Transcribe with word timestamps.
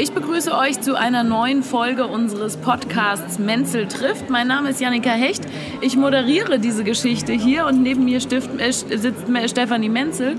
Ich 0.00 0.12
begrüße 0.12 0.56
euch 0.56 0.80
zu 0.80 0.96
einer 0.96 1.24
neuen 1.24 1.64
Folge 1.64 2.06
unseres 2.06 2.56
Podcasts 2.56 3.40
Menzel 3.40 3.88
trifft. 3.88 4.30
Mein 4.30 4.46
Name 4.46 4.70
ist 4.70 4.80
Janika 4.80 5.10
Hecht. 5.10 5.42
Ich 5.80 5.96
moderiere 5.96 6.60
diese 6.60 6.84
Geschichte 6.84 7.32
hier 7.32 7.66
und 7.66 7.82
neben 7.82 8.04
mir 8.04 8.20
stift, 8.20 8.48
äh, 8.60 8.70
sitzt 8.70 9.24
Stefanie 9.46 9.88
Menzel, 9.88 10.36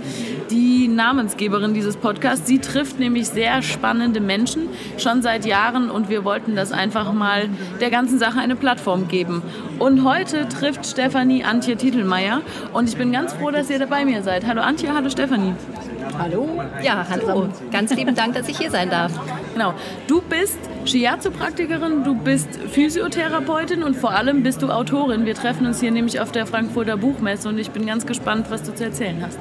die 0.50 0.88
Namensgeberin 0.88 1.74
dieses 1.74 1.98
Podcasts. 1.98 2.48
Sie 2.48 2.60
trifft 2.60 3.00
nämlich 3.00 3.28
sehr 3.28 3.62
spannende 3.62 4.22
Menschen 4.22 4.70
schon 4.98 5.22
seit 5.22 5.46
Jahren 5.46 5.92
und 5.92 6.08
wir 6.08 6.24
wollten 6.24 6.56
das 6.56 6.72
einfach 6.72 7.12
mal 7.12 7.50
der 7.82 7.90
ganzen 7.90 8.18
Sache 8.18 8.40
eine 8.40 8.56
Plattform 8.56 9.10
geben. 9.10 9.42
Und 9.78 10.06
heute 10.06 10.48
trifft 10.48 10.86
Stefanie 10.86 11.44
Antje 11.44 11.76
Titelmeier 11.76 12.44
und 12.72 12.88
ich 12.88 12.96
bin 12.96 13.12
ganz 13.12 13.34
froh, 13.34 13.52
dass 13.52 13.70
ihr 13.70 13.80
dabei 13.80 14.06
mir 14.06 14.24
seid. 14.24 14.48
Hallo 14.48 14.62
Antje, 14.62 14.94
hallo 14.94 15.10
Stefanie. 15.10 15.54
Hallo. 16.20 16.62
Ja, 16.84 17.08
hallo. 17.10 17.48
Ganz 17.72 17.96
lieben 17.96 18.14
Dank, 18.14 18.34
dass 18.34 18.50
ich 18.50 18.58
hier 18.58 18.70
sein 18.70 18.90
darf. 18.90 19.14
Genau. 19.54 19.74
Du 20.06 20.22
bist 20.22 20.60
Shiatsu-Praktikerin, 20.84 22.04
du 22.04 22.14
bist 22.14 22.50
Physiotherapeutin 22.72 23.84
und 23.84 23.96
vor 23.96 24.12
allem 24.12 24.44
bist 24.44 24.62
du 24.62 24.70
Autorin. 24.70 25.26
Wir 25.26 25.34
treffen 25.34 25.66
uns 25.66 25.80
hier 25.80 25.92
nämlich 25.92 26.20
auf 26.20 26.34
der 26.34 26.46
Frankfurter 26.46 26.98
Buchmesse 26.98 27.48
und 27.48 27.58
ich 27.58 27.72
bin 27.72 27.86
ganz 27.86 28.06
gespannt, 28.06 28.48
was 28.50 28.64
du 28.64 28.76
zu 28.76 28.84
erzählen 28.84 29.26
hast. 29.26 29.40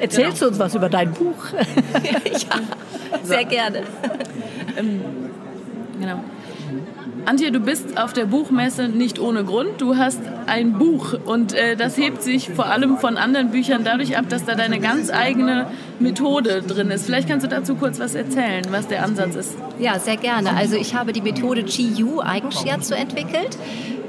Erzählst 0.00 0.38
genau. 0.38 0.38
du 0.38 0.46
uns 0.46 0.58
was 0.58 0.74
über 0.74 0.88
dein 0.88 1.12
Buch? 1.12 1.44
ja, 1.52 3.20
sehr 3.22 3.44
gerne. 3.44 3.82
Ähm, 4.78 5.02
genau. 6.00 6.20
Antje, 7.28 7.52
du 7.52 7.60
bist 7.60 8.00
auf 8.00 8.14
der 8.14 8.24
Buchmesse 8.24 8.88
nicht 8.88 9.18
ohne 9.18 9.44
Grund. 9.44 9.82
Du 9.82 9.96
hast 9.98 10.18
ein 10.46 10.78
Buch 10.78 11.12
und 11.26 11.52
äh, 11.52 11.76
das 11.76 11.98
hebt 11.98 12.22
sich 12.22 12.48
vor 12.48 12.70
allem 12.70 12.96
von 12.96 13.18
anderen 13.18 13.50
Büchern 13.50 13.84
dadurch 13.84 14.16
ab, 14.16 14.30
dass 14.30 14.46
da 14.46 14.54
deine 14.54 14.80
ganz 14.80 15.10
eigene 15.10 15.66
Methode 15.98 16.62
drin 16.62 16.90
ist. 16.90 17.04
Vielleicht 17.04 17.28
kannst 17.28 17.44
du 17.44 17.50
dazu 17.50 17.74
kurz 17.74 18.00
was 18.00 18.14
erzählen, 18.14 18.64
was 18.70 18.88
der 18.88 19.04
Ansatz 19.04 19.34
ist. 19.34 19.58
Ja, 19.78 19.98
sehr 19.98 20.16
gerne. 20.16 20.56
Also 20.56 20.76
ich 20.76 20.94
habe 20.94 21.12
die 21.12 21.20
Methode 21.20 21.66
Chi-Yu 21.66 22.22
Eigenscherzo 22.22 22.94
entwickelt 22.94 23.58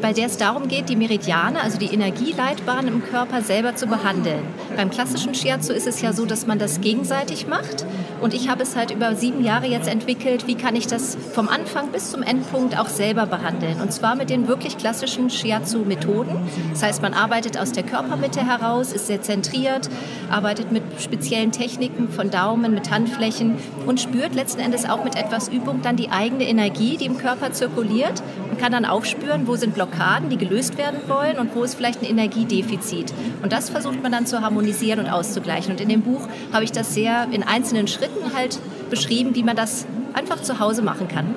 bei 0.01 0.13
der 0.13 0.27
es 0.27 0.37
darum 0.37 0.67
geht, 0.67 0.89
die 0.89 0.95
Meridiane, 0.95 1.61
also 1.61 1.77
die 1.77 1.93
Energieleitbahnen 1.93 2.87
im 2.87 3.03
Körper 3.03 3.41
selber 3.41 3.75
zu 3.75 3.87
behandeln. 3.87 4.43
Beim 4.75 4.89
klassischen 4.89 5.35
Shiatsu 5.35 5.73
ist 5.73 5.87
es 5.87 6.01
ja 6.01 6.13
so, 6.13 6.25
dass 6.25 6.47
man 6.47 6.59
das 6.59 6.81
gegenseitig 6.81 7.47
macht. 7.47 7.85
Und 8.21 8.33
ich 8.33 8.49
habe 8.49 8.63
es 8.63 8.75
halt 8.75 8.91
über 8.91 9.15
sieben 9.15 9.43
Jahre 9.43 9.67
jetzt 9.67 9.87
entwickelt, 9.87 10.47
wie 10.47 10.55
kann 10.55 10.75
ich 10.75 10.87
das 10.87 11.17
vom 11.33 11.47
Anfang 11.47 11.91
bis 11.91 12.11
zum 12.11 12.21
Endpunkt 12.21 12.77
auch 12.77 12.87
selber 12.87 13.25
behandeln. 13.25 13.81
Und 13.81 13.93
zwar 13.93 14.15
mit 14.15 14.29
den 14.29 14.47
wirklich 14.47 14.77
klassischen 14.77 15.29
Shiatsu-Methoden. 15.29 16.35
Das 16.71 16.83
heißt, 16.83 17.01
man 17.01 17.13
arbeitet 17.13 17.57
aus 17.57 17.71
der 17.71 17.83
Körpermitte 17.83 18.45
heraus, 18.45 18.91
ist 18.91 19.07
sehr 19.07 19.21
zentriert, 19.21 19.89
arbeitet 20.29 20.71
mit 20.71 20.83
speziellen 20.99 21.51
Techniken 21.51 22.09
von 22.09 22.29
Daumen, 22.29 22.73
mit 22.73 22.91
Handflächen 22.91 23.57
und 23.85 23.99
spürt 23.99 24.35
letzten 24.35 24.61
Endes 24.61 24.87
auch 24.89 25.03
mit 25.03 25.15
etwas 25.15 25.47
Übung 25.47 25.81
dann 25.81 25.95
die 25.95 26.09
eigene 26.09 26.47
Energie, 26.47 26.97
die 26.97 27.05
im 27.05 27.17
Körper 27.17 27.51
zirkuliert 27.51 28.21
kann 28.59 28.71
dann 28.71 28.85
aufspüren, 28.85 29.47
wo 29.47 29.55
sind 29.55 29.73
Blockaden 29.73 30.29
die 30.29 30.37
gelöst 30.37 30.77
werden 30.77 30.99
wollen 31.07 31.39
und 31.39 31.55
wo 31.55 31.63
ist 31.63 31.75
vielleicht 31.75 32.01
ein 32.01 32.09
Energiedefizit. 32.09 33.13
Und 33.41 33.51
das 33.53 33.69
versucht 33.69 34.03
man 34.03 34.11
dann 34.11 34.25
zu 34.25 34.41
harmonisieren 34.41 34.99
und 34.99 35.09
auszugleichen. 35.09 35.71
Und 35.71 35.81
in 35.81 35.89
dem 35.89 36.01
Buch 36.01 36.27
habe 36.51 36.63
ich 36.63 36.71
das 36.71 36.93
sehr 36.93 37.27
in 37.31 37.43
einzelnen 37.43 37.87
Schritten 37.87 38.33
halt 38.35 38.59
beschrieben, 38.89 39.35
wie 39.35 39.43
man 39.43 39.55
das 39.55 39.85
einfach 40.13 40.41
zu 40.41 40.59
Hause 40.59 40.81
machen 40.81 41.07
kann. 41.07 41.33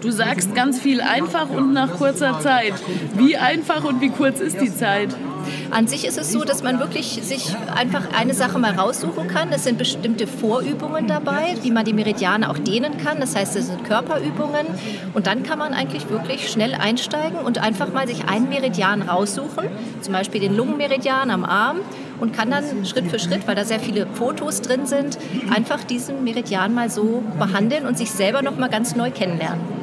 Du 0.00 0.10
sagst 0.10 0.54
ganz 0.54 0.80
viel 0.80 1.00
einfach 1.00 1.50
und 1.50 1.72
nach 1.72 1.92
kurzer 1.92 2.40
Zeit. 2.40 2.72
Wie 3.16 3.36
einfach 3.36 3.84
und 3.84 4.00
wie 4.00 4.10
kurz 4.10 4.40
ist 4.40 4.60
die 4.60 4.74
Zeit? 4.74 5.10
An 5.70 5.86
sich 5.86 6.06
ist 6.06 6.18
es 6.18 6.32
so, 6.32 6.44
dass 6.44 6.62
man 6.62 6.78
wirklich 6.78 7.20
sich 7.22 7.54
einfach 7.74 8.02
eine 8.16 8.34
Sache 8.34 8.58
mal 8.58 8.72
raussuchen 8.72 9.28
kann. 9.28 9.52
Es 9.52 9.64
sind 9.64 9.78
bestimmte 9.78 10.26
Vorübungen 10.26 11.06
dabei, 11.06 11.56
wie 11.62 11.70
man 11.70 11.84
die 11.84 11.92
Meridiane 11.92 12.50
auch 12.50 12.58
dehnen 12.58 12.98
kann. 12.98 13.20
Das 13.20 13.36
heißt, 13.36 13.56
es 13.56 13.66
sind 13.68 13.84
Körperübungen. 13.84 14.66
Und 15.14 15.26
dann 15.26 15.42
kann 15.42 15.58
man 15.58 15.74
eigentlich 15.74 16.08
wirklich 16.10 16.50
schnell 16.50 16.74
einsteigen 16.74 17.38
und 17.38 17.58
einfach 17.58 17.92
mal 17.92 18.06
sich 18.06 18.24
einen 18.26 18.48
Meridian 18.48 19.02
raussuchen, 19.02 19.66
zum 20.00 20.12
Beispiel 20.12 20.40
den 20.40 20.56
Lungenmeridian 20.56 21.30
am 21.30 21.44
Arm 21.44 21.78
und 22.20 22.32
kann 22.34 22.50
dann 22.50 22.84
Schritt 22.84 23.08
für 23.08 23.18
Schritt, 23.18 23.46
weil 23.46 23.54
da 23.54 23.64
sehr 23.64 23.80
viele 23.80 24.06
Fotos 24.06 24.60
drin 24.60 24.86
sind, 24.86 25.18
einfach 25.54 25.82
diesen 25.84 26.22
Meridian 26.22 26.74
mal 26.74 26.90
so 26.90 27.22
behandeln 27.38 27.86
und 27.86 27.96
sich 27.96 28.10
selber 28.10 28.42
noch 28.42 28.56
mal 28.56 28.68
ganz 28.68 28.94
neu 28.94 29.10
kennenlernen. 29.10 29.79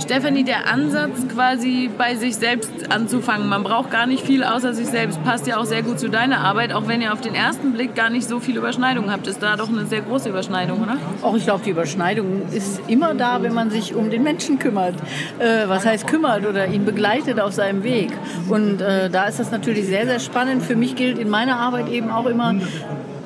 Stefanie, 0.00 0.44
der 0.44 0.72
Ansatz 0.72 1.26
quasi 1.32 1.90
bei 1.96 2.14
sich 2.14 2.36
selbst 2.36 2.70
anzufangen. 2.90 3.48
Man 3.48 3.64
braucht 3.64 3.90
gar 3.90 4.06
nicht 4.06 4.24
viel 4.24 4.44
außer 4.44 4.72
sich 4.72 4.86
selbst. 4.86 5.22
Passt 5.24 5.46
ja 5.46 5.58
auch 5.58 5.64
sehr 5.64 5.82
gut 5.82 5.98
zu 5.98 6.08
deiner 6.08 6.38
Arbeit, 6.38 6.72
auch 6.72 6.86
wenn 6.86 7.02
ihr 7.02 7.12
auf 7.12 7.20
den 7.20 7.34
ersten 7.34 7.72
Blick 7.72 7.94
gar 7.94 8.08
nicht 8.08 8.28
so 8.28 8.38
viele 8.38 8.58
Überschneidungen 8.58 9.10
habt. 9.10 9.26
Ist 9.26 9.42
da 9.42 9.56
doch 9.56 9.68
eine 9.68 9.86
sehr 9.86 10.02
große 10.02 10.28
Überschneidung, 10.28 10.82
oder? 10.82 10.96
Auch 11.22 11.34
ich 11.36 11.44
glaube, 11.44 11.64
die 11.64 11.70
Überschneidung 11.70 12.42
ist 12.52 12.80
immer 12.86 13.14
da, 13.14 13.42
wenn 13.42 13.54
man 13.54 13.70
sich 13.70 13.94
um 13.94 14.10
den 14.10 14.22
Menschen 14.22 14.58
kümmert. 14.58 14.94
Äh, 15.38 15.68
was 15.68 15.84
heißt 15.84 16.06
kümmert 16.06 16.46
oder 16.46 16.68
ihn 16.68 16.84
begleitet 16.84 17.40
auf 17.40 17.52
seinem 17.52 17.82
Weg. 17.82 18.10
Und 18.48 18.80
äh, 18.80 19.10
da 19.10 19.24
ist 19.24 19.40
das 19.40 19.50
natürlich 19.50 19.86
sehr, 19.86 20.06
sehr 20.06 20.20
spannend. 20.20 20.62
Für 20.62 20.76
mich 20.76 20.94
gilt 20.94 21.18
in 21.18 21.28
meiner 21.28 21.56
Arbeit 21.56 21.88
eben 21.88 22.10
auch 22.10 22.26
immer, 22.26 22.54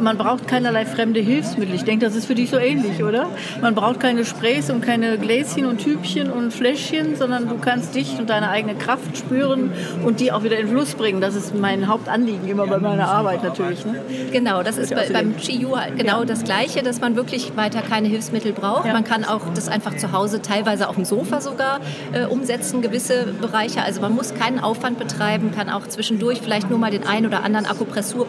man 0.02 0.18
braucht 0.18 0.48
keinerlei 0.48 0.84
fremde 0.84 1.20
Hilfsmittel. 1.20 1.74
Ich 1.74 1.84
denke, 1.84 2.04
das 2.04 2.14
ist 2.14 2.26
für 2.26 2.34
dich 2.34 2.50
so 2.50 2.58
ähnlich, 2.58 3.02
oder? 3.02 3.28
Man 3.60 3.74
braucht 3.74 4.00
keine 4.00 4.24
Sprays 4.24 4.70
und 4.70 4.80
keine 4.80 5.18
Gläschen 5.18 5.66
und 5.66 5.78
Tübchen 5.78 6.30
und 6.30 6.52
Fläschchen, 6.52 7.16
sondern 7.16 7.48
du 7.48 7.56
kannst 7.58 7.94
dich 7.94 8.18
und 8.18 8.28
deine 8.30 8.50
eigene 8.50 8.74
Kraft 8.74 9.16
spüren 9.16 9.72
und 10.04 10.20
die 10.20 10.32
auch 10.32 10.42
wieder 10.44 10.58
in 10.58 10.68
Fluss 10.68 10.94
bringen. 10.94 11.20
Das 11.20 11.34
ist 11.34 11.54
mein 11.54 11.88
Hauptanliegen 11.88 12.48
immer 12.48 12.66
bei 12.66 12.78
meiner 12.78 13.08
Arbeit 13.08 13.42
natürlich. 13.42 13.84
Ne? 13.84 14.00
Genau, 14.32 14.62
das 14.62 14.78
ist 14.78 14.94
bei, 14.94 15.08
beim 15.08 15.36
Chiyu 15.36 15.76
halt 15.76 15.96
genau 15.96 16.20
ja. 16.20 16.24
das 16.24 16.44
Gleiche, 16.44 16.82
dass 16.82 17.00
man 17.00 17.16
wirklich 17.16 17.56
weiter 17.56 17.82
keine 17.82 18.08
Hilfsmittel 18.08 18.52
braucht. 18.52 18.86
Ja. 18.86 18.92
Man 18.92 19.04
kann 19.04 19.24
auch 19.24 19.42
das 19.54 19.68
einfach 19.68 19.96
zu 19.96 20.12
Hause, 20.12 20.42
teilweise 20.42 20.88
auf 20.88 20.96
dem 20.96 21.04
Sofa 21.04 21.40
sogar 21.40 21.80
äh, 22.12 22.26
umsetzen, 22.26 22.82
gewisse 22.82 23.26
Bereiche. 23.40 23.82
Also 23.82 24.00
man 24.00 24.14
muss 24.14 24.34
keinen 24.34 24.58
Aufwand 24.58 24.98
betreiben, 24.98 25.52
kann 25.54 25.68
auch 25.68 25.86
zwischendurch 25.86 26.40
vielleicht 26.40 26.70
nur 26.70 26.78
mal 26.78 26.90
den 26.90 27.06
einen 27.06 27.26
oder 27.26 27.44
anderen 27.44 27.66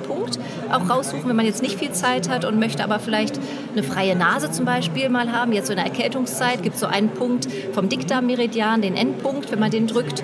Akupressurpunkt 0.04 0.40
auch 0.72 0.90
raussuchen, 0.90 1.28
wenn 1.28 1.36
man 1.36 1.46
jetzt 1.46 1.62
nicht 1.62 1.78
viel 1.78 1.92
Zeit 1.92 2.30
hat 2.30 2.46
und 2.46 2.60
möchte 2.60 2.84
aber 2.84 3.00
vielleicht 3.00 3.40
eine 3.72 3.84
freie 3.84 4.16
Nase 4.16 4.52
zum 4.52 4.66
Beispiel 4.66 5.10
mal 5.10 5.32
haben. 5.32 5.52
Jetzt 5.52 5.68
so 5.68 5.74
in 5.74 5.78
der 5.78 5.86
Erkältungszeit 5.86 6.64
gibt 6.64 6.76
es 6.76 6.82
so 6.82 6.88
einen 6.88 7.10
Punkt 7.10 7.48
vom 7.74 7.90
Dickdarmmeridian, 7.90 8.82
den 8.82 8.96
Endpunkt. 8.96 9.52
Wenn 9.52 9.60
man 9.60 9.72
den 9.72 9.88
drückt, 9.88 10.24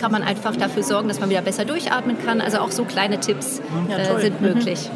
kann 0.00 0.12
man 0.12 0.22
einfach 0.22 0.56
dafür 0.56 0.82
sorgen, 0.82 1.08
dass 1.08 1.20
man 1.20 1.30
wieder 1.30 1.42
besser 1.42 1.64
durchatmen 1.64 2.16
kann. 2.24 2.40
Also 2.40 2.58
auch 2.58 2.70
so 2.70 2.84
kleine 2.84 3.20
Tipps 3.20 3.60
äh, 3.88 4.20
sind 4.20 4.40
mhm. 4.40 4.48
möglich. 4.48 4.90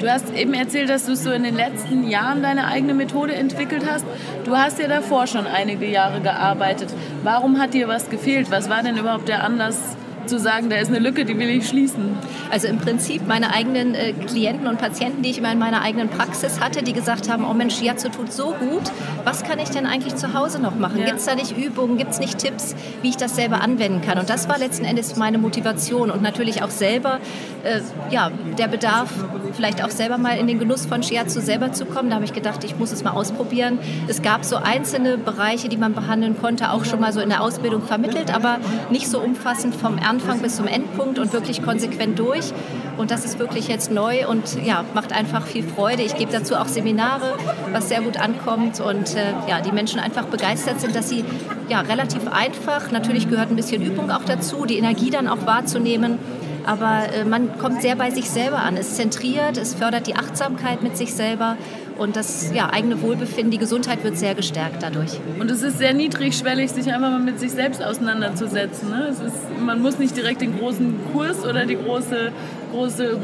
Du 0.00 0.08
hast 0.08 0.32
eben 0.32 0.54
erzählt, 0.54 0.90
dass 0.90 1.06
du 1.06 1.16
so 1.16 1.32
in 1.32 1.42
den 1.42 1.56
letzten 1.56 2.08
Jahren 2.08 2.40
deine 2.40 2.68
eigene 2.68 2.94
Methode 2.94 3.34
entwickelt 3.34 3.82
hast. 3.90 4.06
Du 4.44 4.56
hast 4.56 4.78
ja 4.78 4.86
davor 4.86 5.26
schon 5.26 5.44
einige 5.48 5.86
Jahre 5.86 6.20
gearbeitet. 6.20 6.88
Warum 7.24 7.58
hat 7.58 7.74
dir 7.74 7.88
was 7.88 8.08
gefehlt? 8.08 8.48
Was 8.52 8.70
war 8.70 8.84
denn 8.84 8.96
überhaupt 8.96 9.28
der 9.28 9.42
Anlass, 9.42 9.97
zu 10.28 10.38
sagen, 10.38 10.70
da 10.70 10.76
ist 10.76 10.88
eine 10.88 10.98
Lücke, 10.98 11.24
die 11.24 11.38
will 11.38 11.48
ich 11.48 11.68
schließen? 11.68 12.16
Also 12.50 12.68
im 12.68 12.78
Prinzip 12.78 13.26
meine 13.26 13.52
eigenen 13.52 13.94
äh, 13.94 14.12
Klienten 14.12 14.66
und 14.66 14.78
Patienten, 14.78 15.22
die 15.22 15.30
ich 15.30 15.38
immer 15.38 15.52
in 15.52 15.58
meiner 15.58 15.82
eigenen 15.82 16.08
Praxis 16.08 16.60
hatte, 16.60 16.82
die 16.82 16.92
gesagt 16.92 17.30
haben, 17.30 17.44
oh 17.44 17.54
Mensch, 17.54 17.76
Shiatsu 17.76 18.10
tut 18.10 18.32
so 18.32 18.54
gut, 18.54 18.82
was 19.24 19.42
kann 19.42 19.58
ich 19.58 19.70
denn 19.70 19.86
eigentlich 19.86 20.14
zu 20.16 20.34
Hause 20.34 20.60
noch 20.60 20.76
machen? 20.76 20.98
Ja. 21.00 21.06
Gibt 21.06 21.18
es 21.18 21.24
da 21.24 21.34
nicht 21.34 21.56
Übungen, 21.56 21.96
gibt 21.96 22.12
es 22.12 22.20
nicht 22.20 22.38
Tipps, 22.38 22.76
wie 23.02 23.08
ich 23.08 23.16
das 23.16 23.34
selber 23.34 23.62
anwenden 23.62 24.02
kann? 24.02 24.18
Und 24.18 24.30
das 24.30 24.48
war 24.48 24.58
letzten 24.58 24.84
Endes 24.84 25.16
meine 25.16 25.38
Motivation 25.38 26.10
und 26.10 26.22
natürlich 26.22 26.62
auch 26.62 26.70
selber, 26.70 27.20
äh, 27.64 27.80
ja, 28.10 28.30
der 28.58 28.68
Bedarf, 28.68 29.10
vielleicht 29.54 29.82
auch 29.82 29.90
selber 29.90 30.18
mal 30.18 30.36
in 30.38 30.46
den 30.46 30.58
Genuss 30.58 30.86
von 30.86 31.02
Shiatsu 31.02 31.40
selber 31.40 31.72
zu 31.72 31.86
kommen. 31.86 32.10
Da 32.10 32.16
habe 32.16 32.24
ich 32.24 32.34
gedacht, 32.34 32.62
ich 32.64 32.78
muss 32.78 32.92
es 32.92 33.02
mal 33.02 33.12
ausprobieren. 33.12 33.78
Es 34.08 34.22
gab 34.22 34.44
so 34.44 34.56
einzelne 34.56 35.16
Bereiche, 35.16 35.68
die 35.68 35.76
man 35.76 35.94
behandeln 35.94 36.38
konnte, 36.38 36.70
auch 36.70 36.84
schon 36.84 37.00
mal 37.00 37.12
so 37.12 37.20
in 37.20 37.30
der 37.30 37.42
Ausbildung 37.42 37.82
vermittelt, 37.82 38.34
aber 38.34 38.58
nicht 38.90 39.08
so 39.08 39.20
umfassend 39.20 39.74
vom 39.74 39.96
Ernst 39.98 40.17
Anfang 40.18 40.40
bis 40.40 40.56
zum 40.56 40.66
Endpunkt 40.66 41.20
und 41.20 41.32
wirklich 41.32 41.62
konsequent 41.62 42.18
durch. 42.18 42.52
Und 42.96 43.12
das 43.12 43.24
ist 43.24 43.38
wirklich 43.38 43.68
jetzt 43.68 43.92
neu 43.92 44.26
und 44.26 44.60
ja, 44.64 44.84
macht 44.92 45.12
einfach 45.12 45.46
viel 45.46 45.62
Freude. 45.62 46.02
Ich 46.02 46.16
gebe 46.16 46.32
dazu 46.32 46.56
auch 46.56 46.66
Seminare, 46.66 47.34
was 47.70 47.88
sehr 47.88 48.00
gut 48.00 48.16
ankommt 48.16 48.80
und 48.80 49.14
äh, 49.14 49.30
ja, 49.48 49.60
die 49.60 49.70
Menschen 49.70 50.00
einfach 50.00 50.24
begeistert 50.24 50.80
sind, 50.80 50.96
dass 50.96 51.08
sie 51.08 51.24
ja, 51.68 51.82
relativ 51.82 52.26
einfach, 52.26 52.90
natürlich 52.90 53.30
gehört 53.30 53.50
ein 53.50 53.54
bisschen 53.56 53.80
Übung 53.80 54.10
auch 54.10 54.24
dazu, 54.24 54.66
die 54.66 54.76
Energie 54.76 55.10
dann 55.10 55.28
auch 55.28 55.46
wahrzunehmen. 55.46 56.18
Aber 56.66 57.04
äh, 57.14 57.24
man 57.24 57.56
kommt 57.58 57.80
sehr 57.80 57.94
bei 57.94 58.10
sich 58.10 58.28
selber 58.28 58.58
an. 58.58 58.76
Es 58.76 58.96
zentriert, 58.96 59.56
es 59.56 59.74
fördert 59.74 60.08
die 60.08 60.16
Achtsamkeit 60.16 60.82
mit 60.82 60.96
sich 60.96 61.14
selber 61.14 61.56
und 61.98 62.16
das 62.16 62.52
ja, 62.54 62.70
eigene 62.72 63.02
Wohlbefinden, 63.02 63.50
die 63.50 63.58
Gesundheit 63.58 64.04
wird 64.04 64.16
sehr 64.16 64.34
gestärkt 64.34 64.82
dadurch. 64.82 65.18
Und 65.38 65.50
es 65.50 65.62
ist 65.62 65.78
sehr 65.78 65.92
niedrigschwellig, 65.94 66.70
sich 66.70 66.92
einfach 66.92 67.10
mal 67.10 67.18
mit 67.18 67.40
sich 67.40 67.50
selbst 67.50 67.82
auseinanderzusetzen. 67.82 68.88
Ne? 68.88 69.08
Es 69.10 69.20
ist, 69.20 69.36
man 69.60 69.82
muss 69.82 69.98
nicht 69.98 70.16
direkt 70.16 70.40
den 70.40 70.58
großen 70.58 70.94
Kurs 71.12 71.44
oder 71.44 71.66
die 71.66 71.76
große, 71.76 72.30
große 72.72 73.18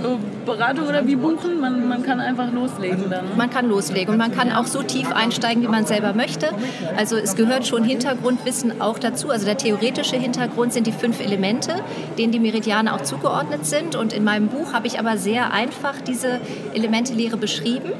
Beratung 0.44 0.88
oder 0.88 1.06
wie 1.06 1.15
buchen, 1.15 1.61
man, 1.61 1.88
man 1.88 2.03
kann 2.03 2.19
einfach 2.21 2.53
loslegen 2.53 3.09
dann. 3.11 3.26
Ne? 3.26 3.31
Man 3.37 3.49
kann 3.49 3.69
loslegen 3.69 4.12
und 4.12 4.19
man 4.19 4.32
kann 4.32 4.50
auch 4.53 4.67
so 4.67 4.82
tief 4.82 5.12
einsteigen, 5.12 5.62
wie 5.62 5.69
man 5.69 5.87
selber 5.87 6.12
möchte. 6.12 6.49
Also 6.97 7.17
es 7.17 7.37
gehört 7.37 7.67
schon 7.67 7.85
Hintergrundwissen 7.85 8.81
auch 8.81 8.99
dazu. 8.99 9.31
Also 9.31 9.47
der 9.47 9.56
theoretische 9.56 10.17
Hintergrund 10.17 10.73
sind 10.73 10.87
die 10.87 10.93
fünf 10.93 11.20
Elemente, 11.20 11.75
denen 12.19 12.32
die 12.32 12.41
Meridiane 12.41 12.93
auch 12.93 13.03
zugeordnet 13.03 13.67
sind. 13.67 13.94
Und 13.94 14.12
in 14.12 14.25
meinem 14.25 14.49
Buch 14.49 14.73
habe 14.73 14.88
ich 14.88 14.99
aber 14.99 15.17
sehr 15.17 15.53
einfach 15.53 16.00
diese 16.00 16.41
Elementelehre 16.75 17.37
beschrieben 17.37 17.93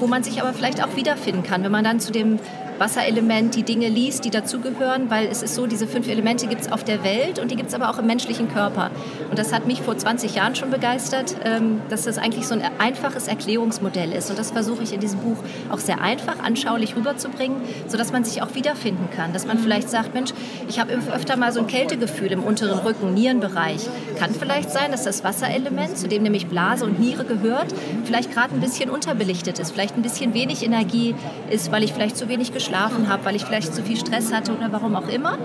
wo 0.00 0.06
man 0.06 0.22
sich 0.22 0.40
aber 0.40 0.52
vielleicht 0.52 0.82
auch 0.82 0.96
wiederfinden 0.96 1.42
kann, 1.42 1.62
wenn 1.62 1.72
man 1.72 1.84
dann 1.84 2.00
zu 2.00 2.10
dem 2.12 2.38
Wasserelement, 2.80 3.54
die 3.56 3.62
Dinge 3.62 3.88
liest, 3.88 4.24
die 4.24 4.30
dazugehören, 4.30 5.10
weil 5.10 5.26
es 5.26 5.42
ist 5.42 5.54
so, 5.54 5.66
diese 5.66 5.86
fünf 5.86 6.08
Elemente 6.08 6.46
gibt 6.46 6.62
es 6.62 6.72
auf 6.72 6.82
der 6.82 7.04
Welt 7.04 7.38
und 7.38 7.50
die 7.50 7.56
gibt 7.56 7.68
es 7.68 7.74
aber 7.74 7.90
auch 7.90 7.98
im 7.98 8.06
menschlichen 8.06 8.50
Körper. 8.50 8.90
Und 9.28 9.38
das 9.38 9.52
hat 9.52 9.66
mich 9.66 9.82
vor 9.82 9.98
20 9.98 10.34
Jahren 10.34 10.56
schon 10.56 10.70
begeistert, 10.70 11.36
ähm, 11.44 11.82
dass 11.90 12.04
das 12.04 12.16
eigentlich 12.16 12.46
so 12.46 12.54
ein 12.54 12.62
einfaches 12.78 13.28
Erklärungsmodell 13.28 14.12
ist. 14.12 14.30
Und 14.30 14.38
das 14.38 14.50
versuche 14.50 14.82
ich 14.82 14.94
in 14.94 15.00
diesem 15.00 15.20
Buch 15.20 15.36
auch 15.70 15.78
sehr 15.78 16.00
einfach, 16.00 16.38
anschaulich 16.42 16.96
rüberzubringen, 16.96 17.60
sodass 17.86 18.12
man 18.12 18.24
sich 18.24 18.40
auch 18.40 18.54
wiederfinden 18.54 19.10
kann. 19.14 19.34
Dass 19.34 19.46
man 19.46 19.58
vielleicht 19.58 19.90
sagt, 19.90 20.14
Mensch, 20.14 20.30
ich 20.66 20.80
habe 20.80 20.90
öfter 21.12 21.36
mal 21.36 21.52
so 21.52 21.60
ein 21.60 21.66
Kältegefühl 21.66 22.32
im 22.32 22.42
unteren 22.42 22.78
Rücken, 22.78 23.12
Nierenbereich. 23.12 23.86
Kann 24.18 24.32
vielleicht 24.32 24.70
sein, 24.70 24.90
dass 24.90 25.04
das 25.04 25.22
Wasserelement, 25.22 25.98
zu 25.98 26.08
dem 26.08 26.22
nämlich 26.22 26.46
Blase 26.46 26.86
und 26.86 26.98
Niere 26.98 27.26
gehört, 27.26 27.74
vielleicht 28.06 28.32
gerade 28.32 28.54
ein 28.54 28.60
bisschen 28.62 28.88
unterbelichtet 28.88 29.58
ist, 29.58 29.72
vielleicht 29.72 29.98
ein 29.98 30.02
bisschen 30.02 30.32
wenig 30.32 30.64
Energie 30.64 31.14
ist, 31.50 31.70
weil 31.70 31.84
ich 31.84 31.92
vielleicht 31.92 32.16
zu 32.16 32.30
wenig 32.30 32.54
geschlafen 32.54 32.69
geschlafen 32.70 33.08
habe, 33.08 33.24
weil 33.24 33.36
ich 33.36 33.44
vielleicht 33.44 33.74
zu 33.74 33.82
viel 33.82 33.96
Stress 33.96 34.32
hatte 34.32 34.52
oder 34.52 34.70
warum 34.70 34.94
auch 34.94 35.08
immer. 35.08 35.38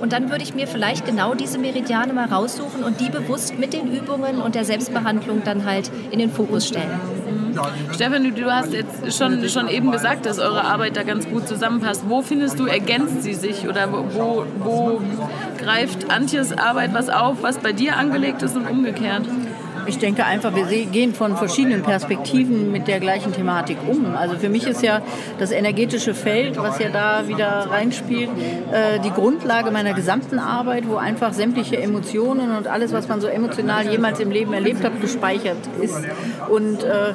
Und 0.00 0.12
dann 0.12 0.30
würde 0.30 0.44
ich 0.44 0.54
mir 0.54 0.66
vielleicht 0.66 1.04
genau 1.04 1.34
diese 1.34 1.58
Meridiane 1.58 2.12
mal 2.12 2.26
raussuchen 2.26 2.84
und 2.84 3.00
die 3.00 3.10
bewusst 3.10 3.58
mit 3.58 3.72
den 3.72 3.92
Übungen 3.92 4.40
und 4.40 4.54
der 4.54 4.64
Selbstbehandlung 4.64 5.42
dann 5.44 5.64
halt 5.64 5.90
in 6.10 6.18
den 6.18 6.30
Fokus 6.30 6.68
stellen. 6.68 7.00
Stefan, 7.92 8.34
du 8.34 8.52
hast 8.52 8.72
jetzt 8.72 9.16
schon, 9.16 9.48
schon 9.48 9.68
eben 9.68 9.90
gesagt, 9.90 10.26
dass 10.26 10.38
eure 10.38 10.64
Arbeit 10.64 10.96
da 10.96 11.02
ganz 11.02 11.28
gut 11.28 11.48
zusammenpasst. 11.48 12.04
Wo 12.06 12.22
findest 12.22 12.60
du, 12.60 12.66
ergänzt 12.66 13.24
sie 13.24 13.34
sich 13.34 13.66
oder 13.66 13.90
wo, 13.92 14.44
wo 14.60 15.00
greift 15.58 16.08
Antjes 16.10 16.56
Arbeit 16.56 16.94
was 16.94 17.08
auf, 17.08 17.42
was 17.42 17.58
bei 17.58 17.72
dir 17.72 17.96
angelegt 17.96 18.42
ist 18.42 18.54
und 18.56 18.68
umgekehrt? 18.68 19.24
Ich 19.88 19.98
denke 19.98 20.26
einfach, 20.26 20.54
wir 20.54 20.66
gehen 20.66 21.14
von 21.14 21.34
verschiedenen 21.38 21.82
Perspektiven 21.82 22.70
mit 22.70 22.88
der 22.88 23.00
gleichen 23.00 23.32
Thematik 23.32 23.78
um. 23.88 24.14
Also 24.14 24.36
für 24.38 24.50
mich 24.50 24.66
ist 24.66 24.82
ja 24.82 25.00
das 25.38 25.50
energetische 25.50 26.12
Feld, 26.12 26.58
was 26.58 26.78
ja 26.78 26.90
da 26.90 27.26
wieder 27.26 27.68
reinspielt, 27.70 28.28
äh, 28.70 29.00
die 29.00 29.10
Grundlage 29.10 29.70
meiner 29.70 29.94
gesamten 29.94 30.38
Arbeit, 30.38 30.86
wo 30.86 30.96
einfach 30.96 31.32
sämtliche 31.32 31.78
Emotionen 31.78 32.54
und 32.54 32.66
alles, 32.66 32.92
was 32.92 33.08
man 33.08 33.22
so 33.22 33.28
emotional 33.28 33.88
jemals 33.88 34.20
im 34.20 34.30
Leben 34.30 34.52
erlebt 34.52 34.84
hat, 34.84 35.00
gespeichert 35.00 35.56
ist. 35.80 35.98
Und 36.50 36.84
äh, 36.84 37.14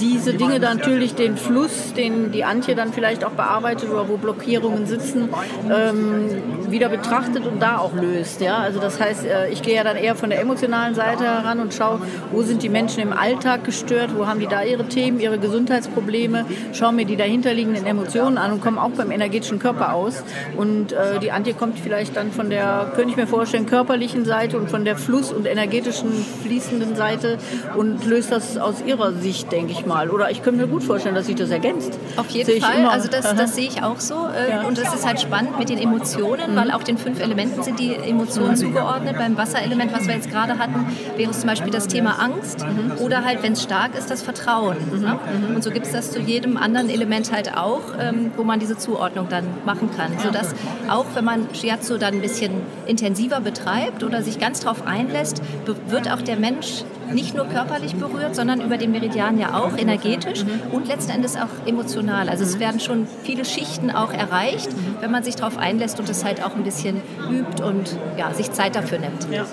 diese 0.00 0.34
Dinge 0.34 0.60
dann 0.60 0.78
natürlich 0.78 1.14
den 1.14 1.36
Fluss, 1.36 1.92
den 1.94 2.32
die 2.32 2.44
Antje 2.44 2.74
dann 2.74 2.92
vielleicht 2.92 3.24
auch 3.24 3.32
bearbeitet 3.32 3.90
oder 3.90 4.08
wo 4.08 4.16
Blockierungen 4.16 4.86
sitzen, 4.86 5.28
ähm, 5.70 6.70
wieder 6.70 6.88
betrachtet 6.88 7.46
und 7.46 7.60
da 7.60 7.78
auch 7.78 7.94
löst. 7.94 8.40
Ja? 8.40 8.58
Also 8.58 8.80
das 8.80 9.00
heißt, 9.00 9.26
äh, 9.26 9.50
ich 9.50 9.62
gehe 9.62 9.74
ja 9.74 9.84
dann 9.84 9.96
eher 9.96 10.16
von 10.16 10.30
der 10.30 10.40
emotionalen 10.40 10.94
Seite 10.94 11.24
heran 11.24 11.60
und 11.60 11.74
schaue, 11.74 12.00
wo 12.32 12.42
sind 12.42 12.62
die 12.62 12.68
Menschen 12.68 13.00
im 13.02 13.12
Alltag 13.12 13.64
gestört, 13.64 14.10
wo 14.16 14.26
haben 14.26 14.40
die 14.40 14.46
da 14.46 14.62
ihre 14.62 14.84
Themen, 14.84 15.20
ihre 15.20 15.38
Gesundheitsprobleme, 15.38 16.46
schaue 16.72 16.92
mir 16.92 17.04
die 17.04 17.16
dahinterliegenden 17.16 17.86
Emotionen 17.86 18.38
an 18.38 18.52
und 18.52 18.62
komme 18.62 18.82
auch 18.82 18.90
beim 18.90 19.10
energetischen 19.10 19.58
Körper 19.58 19.94
aus. 19.94 20.22
Und 20.56 20.92
äh, 20.92 21.18
die 21.20 21.32
Antje 21.32 21.54
kommt 21.54 21.78
vielleicht 21.78 22.16
dann 22.16 22.32
von 22.32 22.48
der, 22.48 22.92
könnte 22.94 23.10
ich 23.10 23.16
mir 23.16 23.26
vorstellen, 23.26 23.66
körperlichen 23.66 24.24
Seite 24.24 24.58
und 24.58 24.70
von 24.70 24.84
der 24.84 24.96
Fluss- 24.96 25.32
und 25.32 25.46
energetischen 25.46 26.10
fließenden 26.42 26.96
Seite 26.96 27.38
und 27.76 28.04
löst 28.06 28.32
das 28.32 28.56
aus 28.56 28.82
ihrer 28.86 29.12
Sicht, 29.12 29.52
denke 29.52 29.72
ich 29.72 29.84
mal. 29.86 29.89
Oder 29.90 30.30
ich 30.30 30.42
könnte 30.42 30.60
mir 30.60 30.68
gut 30.68 30.84
vorstellen, 30.84 31.14
dass 31.14 31.26
sich 31.26 31.36
das 31.36 31.50
ergänzt. 31.50 31.98
Auf 32.16 32.30
jeden 32.30 32.60
Fall, 32.62 32.86
also 32.86 33.08
das, 33.08 33.34
das 33.36 33.56
sehe 33.56 33.66
ich 33.66 33.82
auch 33.82 33.98
so. 33.98 34.14
Äh, 34.28 34.50
ja. 34.50 34.62
Und 34.62 34.78
es 34.78 34.94
ist 34.94 35.06
halt 35.06 35.20
spannend 35.20 35.58
mit 35.58 35.68
den 35.68 35.78
Emotionen, 35.78 36.52
mhm. 36.52 36.56
weil 36.56 36.70
auch 36.70 36.84
den 36.84 36.98
fünf 36.98 37.20
Elementen 37.20 37.62
sind 37.62 37.80
die 37.80 37.94
Emotionen 37.94 38.56
zugeordnet. 38.56 39.16
Beim 39.18 39.36
Wasserelement, 39.36 39.92
was 39.92 40.06
wir 40.06 40.14
jetzt 40.14 40.30
gerade 40.30 40.58
hatten, 40.58 40.86
wäre 41.16 41.30
es 41.30 41.40
zum 41.40 41.48
Beispiel 41.48 41.72
das 41.72 41.80
das 41.80 41.88
Thema 41.88 42.18
Angst 42.20 42.60
mhm. 42.60 43.02
oder 43.02 43.24
halt, 43.24 43.42
wenn 43.42 43.54
es 43.54 43.62
stark 43.62 43.96
ist, 43.96 44.10
das 44.10 44.20
Vertrauen. 44.20 44.76
Mhm. 44.92 45.00
Ne? 45.00 45.18
Mhm. 45.48 45.56
Und 45.56 45.64
so 45.64 45.70
gibt 45.70 45.86
es 45.86 45.92
das 45.92 46.12
zu 46.12 46.20
jedem 46.20 46.58
anderen 46.58 46.90
Element 46.90 47.32
halt 47.32 47.56
auch, 47.56 47.80
ähm, 47.98 48.32
wo 48.36 48.44
man 48.44 48.60
diese 48.60 48.76
Zuordnung 48.76 49.28
dann 49.30 49.44
machen 49.64 49.88
kann. 49.96 50.12
Sodass 50.22 50.54
auch, 50.88 51.06
wenn 51.14 51.24
man 51.24 51.48
Shiatsu 51.54 51.96
dann 51.96 52.14
ein 52.14 52.20
bisschen 52.20 52.52
intensiver 52.86 53.40
betreibt 53.40 54.04
oder 54.04 54.22
sich 54.22 54.38
ganz 54.38 54.60
drauf 54.60 54.86
einlässt, 54.86 55.40
wird 55.88 56.10
auch 56.12 56.20
der 56.20 56.36
Mensch 56.36 56.84
nicht 57.12 57.34
nur 57.34 57.46
körperlich 57.46 57.94
berührt, 57.94 58.34
sondern 58.34 58.60
über 58.60 58.76
den 58.76 58.92
Meridian 58.92 59.38
ja 59.38 59.54
auch 59.54 59.76
energetisch 59.76 60.44
mhm. 60.44 60.72
und 60.72 60.86
letzten 60.86 61.10
Endes 61.10 61.36
auch 61.36 61.66
emotional. 61.66 62.28
Also 62.28 62.44
es 62.44 62.58
werden 62.58 62.80
schon 62.80 63.06
viele 63.24 63.44
Schichten 63.44 63.90
auch 63.90 64.12
erreicht, 64.12 64.68
wenn 65.00 65.10
man 65.10 65.22
sich 65.22 65.36
darauf 65.36 65.58
einlässt 65.58 65.98
und 66.00 66.08
es 66.08 66.24
halt 66.24 66.44
auch 66.44 66.56
ein 66.56 66.64
bisschen 66.64 67.00
übt 67.30 67.62
und 67.62 67.96
ja, 68.16 68.32
sich 68.34 68.52
Zeit 68.52 68.76
dafür 68.76 68.98
nimmt. 68.98 69.26
Ja. 69.30 69.46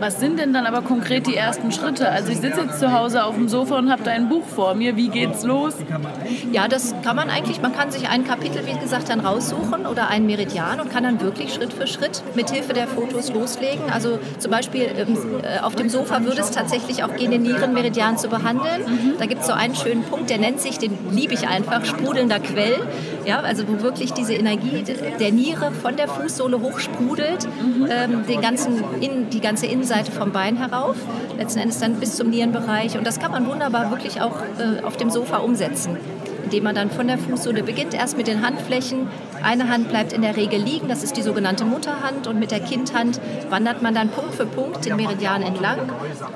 Was 0.00 0.18
sind 0.18 0.38
denn 0.38 0.54
dann 0.54 0.64
aber 0.64 0.80
konkret 0.80 1.26
die 1.26 1.36
ersten 1.36 1.70
Schritte? 1.72 2.08
Also 2.08 2.32
ich 2.32 2.38
sitze 2.38 2.62
jetzt 2.62 2.80
zu 2.80 2.90
Hause 2.90 3.22
auf 3.22 3.34
dem 3.34 3.50
Sofa 3.50 3.76
und 3.76 3.90
habe 3.92 4.02
da 4.02 4.10
ein 4.12 4.30
Buch 4.30 4.46
vor 4.46 4.74
mir. 4.74 4.96
Wie 4.96 5.08
geht's 5.08 5.44
los? 5.44 5.74
Ja, 6.52 6.68
das 6.68 6.94
kann 7.04 7.16
man 7.16 7.28
eigentlich. 7.28 7.60
Man 7.60 7.74
kann 7.74 7.90
sich 7.90 8.08
ein 8.08 8.24
Kapitel, 8.24 8.66
wie 8.66 8.78
gesagt, 8.78 9.10
dann 9.10 9.20
raussuchen 9.20 9.84
oder 9.84 10.08
einen 10.08 10.24
Meridian 10.24 10.80
und 10.80 10.90
kann 10.90 11.04
dann 11.04 11.20
wirklich 11.20 11.52
Schritt 11.52 11.74
für 11.74 11.86
Schritt 11.86 12.22
mit 12.34 12.48
Hilfe 12.48 12.72
der 12.72 12.88
Fotos 12.88 13.30
loslegen. 13.30 13.90
Also 13.92 14.18
zum 14.38 14.50
Beispiel 14.50 14.88
ähm, 14.96 15.18
äh, 15.42 15.60
auf 15.60 15.76
dem 15.76 15.90
Sofa 15.90 16.24
würde 16.24 16.40
es 16.40 16.50
tatsächlich 16.50 17.04
auch 17.04 17.14
gehen, 17.16 17.30
den 17.30 17.42
Nierenmeridian 17.42 18.16
zu 18.16 18.28
behandeln. 18.28 18.82
Mhm. 18.86 19.14
Da 19.18 19.26
gibt 19.26 19.42
es 19.42 19.48
so 19.48 19.52
einen 19.52 19.74
schönen 19.74 20.04
Punkt, 20.04 20.30
der 20.30 20.38
nennt 20.38 20.62
sich, 20.62 20.78
den 20.78 20.96
liebe 21.10 21.34
ich 21.34 21.46
einfach, 21.46 21.84
sprudelnder 21.84 22.40
Quell. 22.40 22.78
Ja, 23.24 23.40
also 23.40 23.68
wo 23.68 23.82
wirklich 23.82 24.12
diese 24.12 24.34
Energie 24.34 24.82
der 25.18 25.32
Niere 25.32 25.72
von 25.72 25.96
der 25.96 26.08
Fußsohle 26.08 26.60
hoch 26.60 26.78
sprudelt, 26.78 27.46
mhm. 27.46 27.88
ähm, 27.90 28.26
den 28.26 28.40
ganzen 28.40 28.82
in, 29.00 29.30
die 29.30 29.40
ganze 29.40 29.66
Innenseite 29.66 29.90
Seite 29.90 30.12
vom 30.12 30.30
Bein 30.30 30.56
herauf, 30.56 30.96
letzten 31.36 31.58
Endes 31.58 31.80
dann 31.80 31.94
bis 31.94 32.14
zum 32.16 32.30
Nierenbereich. 32.30 32.96
Und 32.96 33.06
das 33.06 33.18
kann 33.18 33.32
man 33.32 33.46
wunderbar 33.46 33.90
wirklich 33.90 34.20
auch 34.20 34.36
äh, 34.58 34.84
auf 34.84 34.96
dem 34.96 35.10
Sofa 35.10 35.38
umsetzen 35.38 35.96
indem 36.50 36.64
man 36.64 36.74
dann 36.74 36.90
von 36.90 37.06
der 37.06 37.16
Fußsohle 37.16 37.62
beginnt, 37.62 37.94
erst 37.94 38.16
mit 38.16 38.26
den 38.26 38.44
Handflächen. 38.44 39.06
Eine 39.42 39.68
Hand 39.68 39.88
bleibt 39.88 40.12
in 40.12 40.22
der 40.22 40.36
Regel 40.36 40.60
liegen, 40.60 40.88
das 40.88 41.02
ist 41.02 41.16
die 41.16 41.22
sogenannte 41.22 41.64
Mutterhand 41.64 42.26
und 42.26 42.38
mit 42.38 42.50
der 42.50 42.60
Kindhand 42.60 43.20
wandert 43.48 43.80
man 43.80 43.94
dann 43.94 44.10
Punkt 44.10 44.34
für 44.34 44.46
Punkt 44.46 44.84
den 44.84 44.96
Meridian 44.96 45.42
entlang 45.42 45.78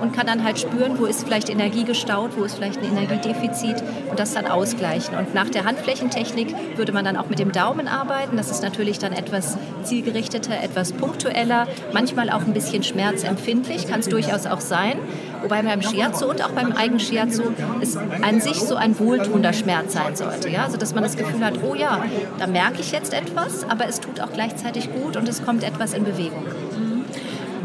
und 0.00 0.14
kann 0.14 0.26
dann 0.26 0.42
halt 0.42 0.58
spüren, 0.58 0.98
wo 0.98 1.04
ist 1.04 1.24
vielleicht 1.24 1.50
Energie 1.50 1.84
gestaut, 1.84 2.30
wo 2.36 2.44
ist 2.44 2.54
vielleicht 2.54 2.80
ein 2.80 2.96
Energiedefizit 2.96 3.82
und 4.10 4.18
das 4.18 4.32
dann 4.32 4.46
ausgleichen. 4.46 5.16
Und 5.18 5.34
nach 5.34 5.50
der 5.50 5.64
Handflächentechnik 5.64 6.54
würde 6.76 6.92
man 6.92 7.04
dann 7.04 7.16
auch 7.16 7.28
mit 7.28 7.38
dem 7.38 7.52
Daumen 7.52 7.88
arbeiten. 7.88 8.36
Das 8.36 8.50
ist 8.50 8.62
natürlich 8.62 8.98
dann 8.98 9.12
etwas 9.12 9.58
zielgerichteter, 9.82 10.62
etwas 10.62 10.92
punktueller, 10.92 11.66
manchmal 11.92 12.30
auch 12.30 12.42
ein 12.42 12.54
bisschen 12.54 12.82
schmerzempfindlich, 12.82 13.86
kann 13.86 14.00
es 14.00 14.08
durchaus 14.08 14.46
auch 14.46 14.60
sein. 14.60 14.98
Wobei 15.44 15.60
beim 15.60 15.82
Shiatsu 15.82 16.24
und 16.30 16.42
auch 16.42 16.52
beim 16.52 16.72
Eigen-Shiatsu 16.72 17.42
es 17.82 17.98
an 17.98 18.40
sich 18.40 18.58
so 18.60 18.76
ein 18.76 18.98
wohltuender 18.98 19.52
Schmerz 19.52 19.92
sein 19.92 20.16
sollte. 20.16 20.48
Ja? 20.48 20.64
Also 20.64 20.78
dass 20.78 20.94
man 20.94 21.04
das 21.04 21.18
Gefühl 21.18 21.44
hat, 21.44 21.58
oh 21.62 21.74
ja, 21.74 22.02
da 22.38 22.46
merke 22.46 22.80
ich 22.80 22.92
jetzt 22.92 23.12
etwas, 23.12 23.68
aber 23.68 23.86
es 23.86 24.00
tut 24.00 24.20
auch 24.20 24.32
gleichzeitig 24.32 24.88
gut 24.90 25.18
und 25.18 25.28
es 25.28 25.44
kommt 25.44 25.62
etwas 25.62 25.92
in 25.92 26.04
Bewegung. 26.04 26.46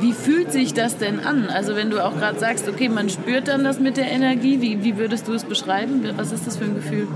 Wie 0.02 0.12
fühlt 0.12 0.52
sich 0.52 0.74
das 0.74 0.98
denn 0.98 1.22
an? 1.22 1.50
Also 1.50 1.78
wenn 1.78 1.90
du 1.90 2.04
auch 2.04 2.18
gerade 2.18 2.38
sagst, 2.38 2.68
okay, 2.68 2.90
man 2.90 3.10
spürt 3.10 3.48
dann 3.48 3.64
das 3.64 3.80
mit 3.80 3.96
der 3.96 4.12
Energie, 4.12 4.60
wie, 4.60 4.84
wie 4.84 4.98
würdest 4.98 5.30
du 5.30 5.34
es 5.34 5.46
beschreiben? 5.46 6.04
Was 6.18 6.34
ist 6.34 6.48
das 6.48 6.58
für 6.58 6.66
ein 6.66 6.76
Gefühl? 6.76 7.08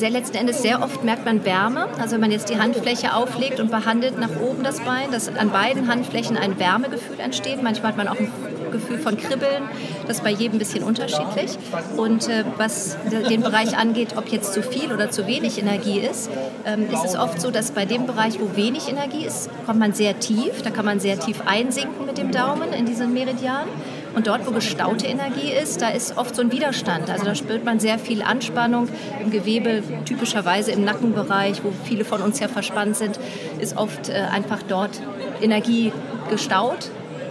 sehr 0.00 0.10
letzten 0.10 0.38
Endes 0.38 0.62
sehr 0.62 0.82
oft 0.82 1.04
merkt 1.04 1.26
man 1.26 1.44
Wärme. 1.44 1.86
Also 2.00 2.14
wenn 2.14 2.22
man 2.22 2.30
jetzt 2.30 2.48
die 2.48 2.58
Handfläche 2.58 3.14
auflegt 3.14 3.60
und 3.60 3.70
behandelt 3.70 4.18
nach 4.18 4.40
oben 4.40 4.64
das 4.64 4.80
Bein, 4.80 5.10
dass 5.12 5.28
an 5.28 5.50
beiden 5.50 5.88
Handflächen 5.88 6.38
ein 6.38 6.58
Wärmegefühl 6.58 7.20
entsteht. 7.20 7.62
Manchmal 7.62 7.92
hat 7.92 7.98
man 7.98 8.08
auch 8.08 8.18
ein 8.18 8.32
Gefühl 8.70 8.98
von 8.98 9.16
Kribbeln. 9.16 9.64
Das 10.06 10.18
ist 10.18 10.24
bei 10.24 10.30
jedem 10.30 10.56
ein 10.56 10.58
bisschen 10.58 10.82
unterschiedlich. 10.82 11.58
Und 11.96 12.28
äh, 12.28 12.44
was 12.56 12.96
den 13.10 13.42
Bereich 13.42 13.76
angeht, 13.76 14.16
ob 14.16 14.28
jetzt 14.28 14.52
zu 14.52 14.62
viel 14.62 14.92
oder 14.92 15.10
zu 15.10 15.26
wenig 15.26 15.58
Energie 15.58 16.00
ist, 16.00 16.30
ähm, 16.64 16.86
ist 16.92 17.04
es 17.04 17.16
oft 17.16 17.40
so, 17.40 17.50
dass 17.50 17.70
bei 17.70 17.84
dem 17.84 18.06
Bereich, 18.06 18.40
wo 18.40 18.56
wenig 18.56 18.88
Energie 18.88 19.24
ist, 19.26 19.50
kommt 19.66 19.78
man 19.78 19.92
sehr 19.92 20.18
tief. 20.18 20.62
Da 20.62 20.70
kann 20.70 20.84
man 20.84 21.00
sehr 21.00 21.18
tief 21.18 21.42
einsinken 21.46 22.06
mit 22.06 22.18
dem 22.18 22.32
Daumen 22.32 22.72
in 22.72 22.86
diesen 22.86 23.12
Meridian. 23.12 23.66
Und 24.14 24.26
dort, 24.26 24.46
wo 24.46 24.50
gestaute 24.50 25.06
Energie 25.06 25.52
ist, 25.52 25.80
da 25.82 25.90
ist 25.90 26.16
oft 26.18 26.34
so 26.34 26.42
ein 26.42 26.50
Widerstand. 26.50 27.08
Also 27.10 27.24
da 27.24 27.34
spürt 27.34 27.64
man 27.64 27.78
sehr 27.78 27.98
viel 27.98 28.22
Anspannung 28.22 28.88
im 29.22 29.30
Gewebe, 29.30 29.82
typischerweise 30.04 30.72
im 30.72 30.84
Nackenbereich, 30.84 31.62
wo 31.62 31.72
viele 31.84 32.04
von 32.04 32.20
uns 32.20 32.40
ja 32.40 32.48
verspannt 32.48 32.96
sind, 32.96 33.20
ist 33.60 33.76
oft 33.76 34.08
äh, 34.08 34.14
einfach 34.32 34.62
dort 34.66 35.00
Energie 35.40 35.92
gestaut 36.28 36.90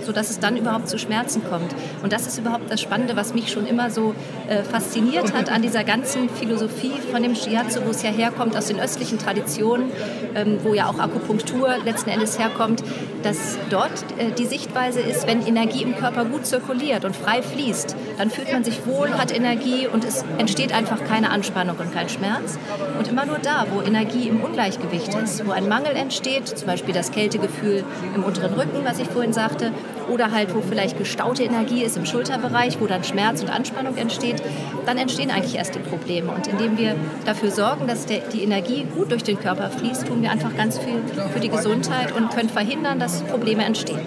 sodass 0.10 0.32
es 0.32 0.40
dann 0.40 0.58
überhaupt 0.58 0.90
zu 0.90 0.98
Schmerzen 0.98 1.44
kommt. 1.48 1.76
Und 2.02 2.14
das 2.14 2.26
ist 2.26 2.40
überhaupt 2.40 2.72
das 2.72 2.82
Spannende, 2.82 3.16
was 3.16 3.36
mich 3.36 3.52
schon 3.52 3.68
immer 3.68 3.92
so 3.92 4.16
äh, 4.48 4.64
fasziniert 4.64 5.36
hat 5.36 5.52
an 5.52 5.62
dieser 5.62 5.84
ganzen 5.84 6.30
Philosophie 6.30 6.94
von 7.12 7.22
dem 7.22 7.36
Shiatsu, 7.36 7.82
wo 7.86 7.92
es 7.92 8.02
ja 8.02 8.10
herkommt 8.10 8.58
aus 8.58 8.66
den 8.66 8.80
östlichen 8.80 9.20
Traditionen, 9.20 9.92
ähm, 10.34 10.58
wo 10.64 10.74
ja 10.74 10.88
auch 10.88 10.98
Akupunktur 10.98 11.76
letzten 11.86 12.10
Endes 12.10 12.40
herkommt, 12.40 12.84
dass 13.24 13.58
dort 13.70 13.92
äh, 14.18 14.32
die 14.38 14.46
Sichtweise 14.46 15.00
ist, 15.00 15.28
wenn 15.28 15.46
Energie 15.46 15.84
im 15.84 15.96
Körper 15.96 16.26
gut 16.26 16.46
zirkuliert 16.46 17.06
und 17.06 17.16
frei 17.16 17.42
fließt, 17.42 17.96
dann 18.18 18.30
fühlt 18.30 18.52
man 18.52 18.64
sich 18.64 18.86
wohl, 18.86 19.10
hat 19.18 19.36
Energie 19.36 19.88
und 19.88 20.04
es 20.04 20.24
entsteht 20.38 20.74
einfach 20.74 21.04
keine 21.06 21.32
Anspannung 21.32 21.78
und 21.78 21.94
kein 21.94 22.10
Schmerz. 22.10 22.58
Und 22.98 23.08
immer 23.08 23.26
nur 23.26 23.40
da, 23.40 23.66
wo 23.72 23.82
Energie 23.82 24.28
im 24.28 24.42
Ungleichgewicht 24.42 25.14
ist, 25.16 25.46
wo 25.46 25.52
ein 25.52 25.68
Mangel 25.68 25.96
entsteht, 25.96 26.48
zum 26.48 26.68
Beispiel 26.68 26.94
das 26.94 27.12
Kältegefühl 27.12 27.84
im 28.16 28.24
unteren 28.24 28.54
Rücken, 28.54 28.84
was 28.84 29.00
ich 29.00 29.08
vorhin 29.08 29.34
sagte, 29.34 29.72
oder 30.10 30.32
halt 30.32 30.54
wo 30.56 30.62
vielleicht 30.62 30.98
gestaute 30.98 31.44
Energie 31.44 31.84
ist 31.84 31.98
im 31.98 32.06
Schulterbereich, 32.06 32.80
wo 32.80 32.88
dann 32.88 33.04
Schmerz 33.04 33.42
und 33.42 33.50
Anspannung 33.50 33.96
entsteht, 33.98 34.42
dann 34.86 34.98
entstehen 34.98 35.32
eigentlich 35.32 35.56
erst 35.56 35.76
die 35.76 35.80
Probleme. 35.80 36.32
Und 36.32 36.48
indem 36.48 36.78
wir 36.78 36.96
dafür 37.26 37.52
sorgen, 37.52 37.88
dass 37.88 38.06
der, 38.06 38.20
die 38.20 38.44
Energie 38.44 38.86
gut 38.96 39.12
durch 39.12 39.24
den 39.24 39.40
Körper 39.40 39.70
fließt, 39.70 40.08
tun 40.08 40.22
wir 40.22 40.32
einfach 40.32 40.56
ganz 40.56 40.78
viel 40.78 41.02
für 41.32 41.40
die 41.40 41.50
Gesundheit 41.50 42.12
und 42.12 42.32
können 42.32 42.50
verhindern, 42.50 43.00
dass 43.00 43.09
Probleme 43.30 43.64
entstehen. 43.64 44.00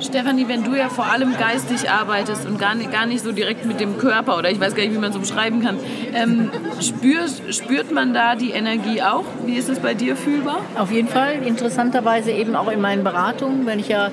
Stefanie, 0.00 0.46
wenn 0.46 0.62
du 0.62 0.74
ja 0.74 0.88
vor 0.88 1.06
allem 1.06 1.36
geistig 1.36 1.90
arbeitest 1.90 2.46
und 2.46 2.58
gar 2.58 2.74
nicht, 2.74 2.92
gar 2.92 3.06
nicht 3.06 3.22
so 3.22 3.32
direkt 3.32 3.64
mit 3.64 3.80
dem 3.80 3.98
Körper 3.98 4.38
oder 4.38 4.50
ich 4.50 4.60
weiß 4.60 4.74
gar 4.74 4.84
nicht, 4.84 4.94
wie 4.94 4.98
man 4.98 5.10
es 5.10 5.14
so 5.14 5.20
beschreiben 5.20 5.60
kann, 5.60 5.78
ähm, 6.14 6.50
spürt, 6.80 7.42
spürt 7.50 7.90
man 7.90 8.14
da 8.14 8.36
die 8.36 8.50
Energie 8.50 9.02
auch? 9.02 9.24
Wie 9.44 9.54
ist 9.54 9.68
es 9.68 9.80
bei 9.80 9.94
dir 9.94 10.16
fühlbar? 10.16 10.60
Auf 10.76 10.92
jeden 10.92 11.08
Fall. 11.08 11.42
Interessanterweise 11.44 12.30
eben 12.30 12.54
auch 12.54 12.70
in 12.70 12.80
meinen 12.80 13.02
Beratungen, 13.02 13.66
wenn 13.66 13.80
ich 13.80 13.88
ja 13.88 14.10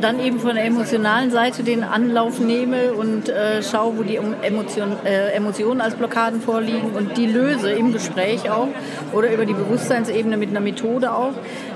dann 0.00 0.20
eben 0.20 0.38
von 0.38 0.54
der 0.54 0.64
emotionalen 0.64 1.30
Seite 1.30 1.62
den 1.62 1.82
Anlauf 1.82 2.38
nehme 2.38 2.92
und 2.92 3.28
äh, 3.28 3.62
schaue, 3.62 3.98
wo 3.98 4.02
die 4.02 4.16
Emotion, 4.16 4.96
äh, 5.04 5.32
Emotionen 5.32 5.80
als 5.80 5.94
Blockaden 5.94 6.40
vorliegen 6.40 6.92
und 6.92 7.16
die 7.16 7.26
löse 7.26 7.70
im 7.70 7.92
Gespräch 7.92 8.50
auch 8.50 8.68
oder 9.12 9.32
über 9.32 9.46
die 9.46 9.54
Bewusstseinsebene 9.54 10.36
mit 10.36 10.50
einer 10.50 10.60
Methode 10.60 11.12
auch, 11.12 11.32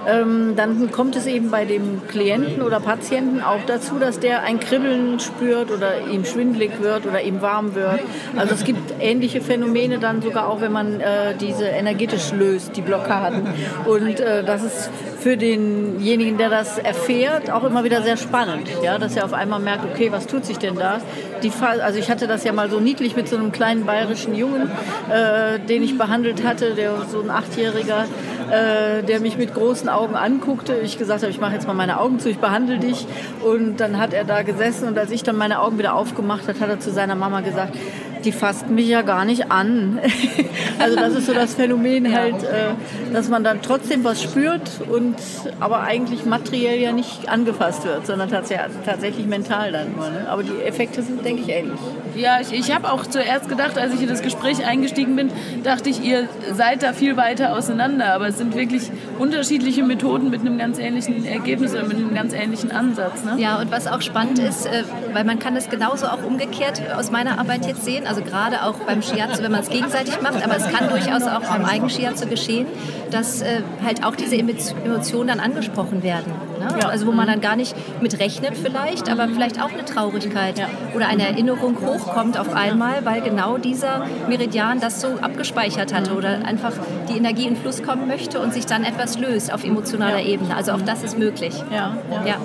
ähm, 0.07 0.55
dann 0.57 0.91
kommt 0.91 1.17
es 1.17 1.27
eben 1.27 1.51
bei 1.51 1.65
dem 1.65 2.07
Klienten 2.09 2.63
oder 2.63 2.81
Patienten 2.81 3.43
auch 3.43 3.61
dazu, 3.67 3.99
dass 3.99 4.21
der 4.21 4.43
ein 4.43 4.61
Kribbeln 4.61 5.19
spürt 5.19 5.71
oder 5.71 6.07
ihm 6.09 6.25
schwindlig 6.25 6.81
wird 6.81 7.07
oder 7.07 7.23
ihm 7.23 7.43
warm 7.43 7.75
wird. 7.75 8.01
Also 8.37 8.55
es 8.55 8.65
gibt 8.65 8.95
ähnliche 9.01 9.41
Phänomene 9.41 9.99
dann 9.99 10.23
sogar 10.23 10.49
auch, 10.49 10.61
wenn 10.61 10.73
man 10.73 11.01
äh, 11.01 11.35
diese 11.41 11.65
energetisch 11.65 12.33
löst, 12.33 12.77
die 12.77 12.83
Blockaden. 12.83 13.47
Und 13.87 14.21
äh, 14.21 14.45
das 14.45 14.63
ist 14.63 14.91
für 15.25 15.39
denjenigen, 15.39 16.37
der 16.37 16.51
das 16.51 16.77
erfährt, 16.77 17.51
auch 17.51 17.65
immer 17.65 17.83
wieder 17.83 18.03
sehr 18.03 18.19
spannend, 18.19 18.69
ja, 18.83 18.99
dass 18.99 19.17
er 19.17 19.25
auf 19.25 19.33
einmal 19.33 19.59
merkt, 19.59 19.83
okay, 19.91 20.13
was 20.13 20.27
tut 20.27 20.45
sich 20.45 20.59
denn 20.59 20.75
da? 20.75 21.01
Die, 21.43 21.51
also 21.63 21.99
ich 21.99 22.11
hatte 22.11 22.27
das 22.27 22.45
ja 22.45 22.53
mal 22.53 22.69
so 22.69 22.79
niedlich 22.79 23.17
mit 23.17 23.27
so 23.27 23.37
einem 23.37 23.51
kleinen 23.51 23.87
bayerischen 23.87 24.35
Jungen, 24.35 24.71
äh, 25.11 25.59
den 25.61 25.83
ich 25.83 25.97
behandelt 25.97 26.45
hatte, 26.45 26.75
der 26.75 27.07
so 27.11 27.23
ein 27.23 27.31
Achtjähriger, 27.31 28.05
äh, 28.51 29.03
der 29.03 29.21
mich 29.21 29.39
mit 29.39 29.55
großen 29.55 29.89
Augen 29.89 30.15
anguckte. 30.15 30.75
Ich 30.83 30.99
gesagt 30.99 31.23
habe, 31.23 31.31
ich 31.31 31.41
mache 31.41 31.55
jetzt 31.55 31.67
mal 31.67 31.73
meine 31.73 32.01
Augen 32.01 32.19
zu, 32.19 32.29
ich 32.29 32.39
behandle 32.39 32.77
dich. 32.77 33.07
Und 33.43 33.79
dann 33.79 33.99
hat 33.99 34.13
er 34.13 34.25
da 34.25 34.43
gesessen 34.43 34.89
und 34.89 34.99
als 34.99 35.11
ich 35.11 35.23
dann 35.23 35.37
meine 35.37 35.61
Augen 35.61 35.79
wieder 35.79 35.95
aufgemacht 35.95 36.47
hat, 36.49 36.61
hat 36.61 36.69
er 36.69 36.81
zu 36.81 36.93
seiner 36.93 37.15
Mama 37.15 37.41
gesagt, 37.41 37.79
die 38.25 38.33
fasst 38.33 38.69
mich 38.69 38.89
ja 38.89 39.03
gar 39.03 39.25
nicht 39.25 39.51
an. 39.51 40.01
also 40.79 40.97
das 40.97 41.15
ist 41.15 41.27
so 41.27 41.35
das 41.35 41.55
Phänomen 41.55 42.15
halt, 42.15 42.43
äh, 42.43 42.73
dass 43.13 43.29
man 43.29 43.45
dann 43.45 43.63
trotzdem 43.63 44.05
was 44.05 44.23
spürt 44.23 44.81
und 44.89 45.17
aber 45.61 45.83
eigentlich 45.83 46.25
materiell 46.25 46.81
ja 46.81 46.93
nicht 46.93 47.29
angefasst 47.29 47.85
wird, 47.85 48.07
sondern 48.07 48.31
tatsächlich 48.31 49.27
mental 49.27 49.73
dann 49.73 49.95
nur. 49.95 50.09
Ne? 50.09 50.27
Aber 50.29 50.43
die 50.43 50.63
Effekte 50.63 51.03
sind, 51.03 51.25
denke 51.25 51.43
ich, 51.43 51.49
ähnlich. 51.49 51.81
Ja, 52.17 52.41
ich, 52.41 52.53
ich 52.53 52.75
habe 52.75 52.91
auch 52.91 53.07
zuerst 53.07 53.49
gedacht, 53.49 53.79
als 53.79 53.95
ich 53.95 54.03
in 54.03 54.09
das 54.09 54.23
Gespräch 54.23 54.65
eingestiegen 54.65 55.17
bin, 55.17 55.31
dachte 55.63 55.91
ich, 55.91 56.03
ihr 56.05 56.29
seid 56.53 56.83
da 56.83 56.93
viel 56.93 57.17
weiter 57.17 57.57
auseinander. 57.57 58.15
Aber 58.15 58.29
es 58.29 58.39
sind 58.39 58.55
wirklich 58.55 58.91
unterschiedliche 59.19 59.83
Methoden 59.83 60.31
mit 60.31 60.41
einem 60.41 60.59
ganz 60.59 60.79
ähnlichen 60.79 61.25
Ergebnis 61.25 61.73
oder 61.73 61.85
mit 61.85 61.97
einem 61.97 62.15
ganz 62.15 62.33
ähnlichen 62.33 62.71
Ansatz. 62.71 63.25
Ne? 63.25 63.37
Ja, 63.39 63.61
und 63.61 63.71
was 63.71 63.87
auch 63.87 64.01
spannend 64.03 64.39
ist, 64.39 64.67
äh, 64.67 64.85
weil 65.13 65.25
man 65.25 65.39
kann 65.39 65.57
es 65.57 65.69
genauso 65.69 66.07
auch 66.07 66.23
umgekehrt 66.25 66.83
aus 66.97 67.11
meiner 67.11 67.39
Arbeit 67.39 67.67
jetzt 67.67 67.85
sehen. 67.85 68.07
Also 68.07 68.23
gerade 68.23 68.63
auch 68.63 68.75
beim 68.87 69.03
Shiatsu, 69.03 69.43
wenn 69.43 69.53
man 69.53 69.61
es 69.61 69.71
gegenseitig 69.71 70.21
macht, 70.21 70.45
aber 70.45 70.57
es 70.57 70.69
kann 70.69 70.89
durchaus 70.89 71.23
auch 71.25 71.41
beim 71.41 71.65
Eigen-Shiatsu 71.65 72.27
geschehen, 72.27 72.67
dass 73.11 73.43
äh, 73.43 73.63
halt 73.85 74.05
auch 74.05 74.17
diese 74.17 74.37
Emotionen 74.37 75.29
dann 75.29 75.41
angesprochen 75.41 76.03
werden. 76.03 76.33
Ne? 76.65 76.79
Ja. 76.81 76.89
Also 76.89 77.07
wo 77.07 77.13
man 77.13 77.27
dann 77.27 77.41
gar 77.41 77.57
nicht 77.57 77.75
mit 78.01 78.19
rechnet 78.19 78.57
vielleicht, 78.57 79.11
aber 79.11 79.29
vielleicht 79.29 79.61
auch 79.61 79.73
eine 79.73 79.85
Traurigkeit 79.85 80.59
ja. 80.59 80.67
oder 80.95 81.09
eine 81.09 81.27
Erinnerung 81.27 81.77
hochkommt 81.81 82.39
auf 82.39 82.55
einmal, 82.55 83.05
weil 83.05 83.21
genau 83.23 83.59
dieser 83.59 84.07
Meridian 84.29 84.81
das 84.81 85.01
so 85.01 85.09
abgespeichert 85.21 85.93
hatte 85.93 86.15
oder 86.15 86.45
einfach 86.45 86.73
die 87.09 87.17
Energie 87.17 87.47
in 87.47 87.57
Fluss 87.57 87.83
kommen 87.83 88.09
möchte 88.09 88.41
und 88.41 88.53
sich 88.53 88.67
dann 88.67 88.85
etwas 88.85 89.19
löst 89.19 89.53
auf 89.53 89.65
emotionaler 89.65 90.21
ja. 90.21 90.27
Ebene. 90.27 90.57
Also 90.57 90.73
auch 90.73 90.83
das 90.83 91.03
ist 91.03 91.19
möglich. 91.19 91.55
Ja. 91.71 91.97
ja. 92.25 92.37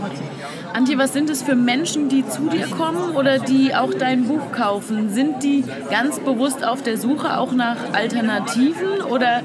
Antje, 0.73 0.97
was 0.97 1.13
sind 1.13 1.29
es 1.29 1.41
für 1.41 1.55
Menschen, 1.55 2.09
die 2.09 2.27
zu 2.27 2.43
dir 2.49 2.67
kommen 2.67 3.15
oder 3.15 3.39
die 3.39 3.73
auch 3.73 3.93
dein 3.93 4.25
Buch 4.25 4.51
kaufen? 4.51 5.09
Sind 5.09 5.43
die 5.43 5.63
ganz 5.89 6.19
bewusst 6.19 6.65
auf 6.65 6.83
der 6.83 6.97
Suche 6.97 7.37
auch 7.37 7.51
nach 7.53 7.77
Alternativen 7.93 9.01
oder 9.09 9.41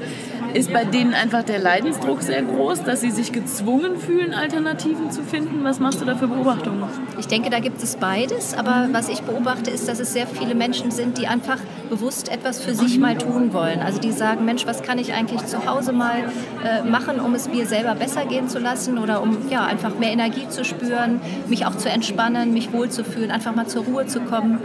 ist 0.55 0.71
bei 0.71 0.85
denen 0.85 1.13
einfach 1.13 1.43
der 1.43 1.59
Leidensdruck 1.59 2.21
sehr 2.21 2.41
groß, 2.41 2.83
dass 2.83 3.01
sie 3.01 3.11
sich 3.11 3.33
gezwungen 3.33 3.97
fühlen, 3.97 4.33
Alternativen 4.33 5.11
zu 5.11 5.21
finden? 5.21 5.63
Was 5.65 5.79
machst 5.81 5.99
du 5.99 6.05
da 6.05 6.15
für 6.15 6.27
Beobachtungen? 6.27 6.83
Ich 7.19 7.27
denke, 7.27 7.49
da 7.49 7.59
gibt 7.59 7.83
es 7.83 7.97
beides. 7.97 8.57
Aber 8.57 8.87
was 8.93 9.09
ich 9.09 9.21
beobachte, 9.21 9.69
ist, 9.69 9.87
dass 9.89 9.99
es 9.99 10.13
sehr 10.13 10.27
viele 10.27 10.55
Menschen 10.55 10.91
sind, 10.91 11.17
die 11.17 11.27
einfach 11.27 11.57
bewusst 11.89 12.31
etwas 12.31 12.63
für 12.63 12.73
sich 12.73 12.97
mal 12.97 13.17
tun 13.17 13.51
wollen. 13.51 13.81
Also 13.81 13.99
die 13.99 14.13
sagen, 14.13 14.45
Mensch, 14.45 14.65
was 14.65 14.81
kann 14.81 14.97
ich 14.97 15.13
eigentlich 15.13 15.45
zu 15.45 15.65
Hause 15.65 15.91
mal 15.91 16.23
äh, 16.63 16.83
machen, 16.83 17.19
um 17.19 17.35
es 17.35 17.49
mir 17.49 17.65
selber 17.65 17.93
besser 17.95 18.25
gehen 18.25 18.47
zu 18.47 18.59
lassen 18.59 18.97
oder 18.97 19.21
um 19.21 19.49
ja, 19.49 19.65
einfach 19.65 19.97
mehr 19.99 20.11
Energie 20.11 20.47
zu 20.47 20.63
spüren, 20.63 21.19
mich 21.47 21.65
auch 21.65 21.75
zu 21.75 21.89
entspannen, 21.89 22.53
mich 22.53 22.71
wohlzufühlen, 22.71 23.29
einfach 23.29 23.53
mal 23.53 23.67
zur 23.67 23.83
Ruhe 23.83 24.07
zu 24.07 24.21
kommen. 24.21 24.59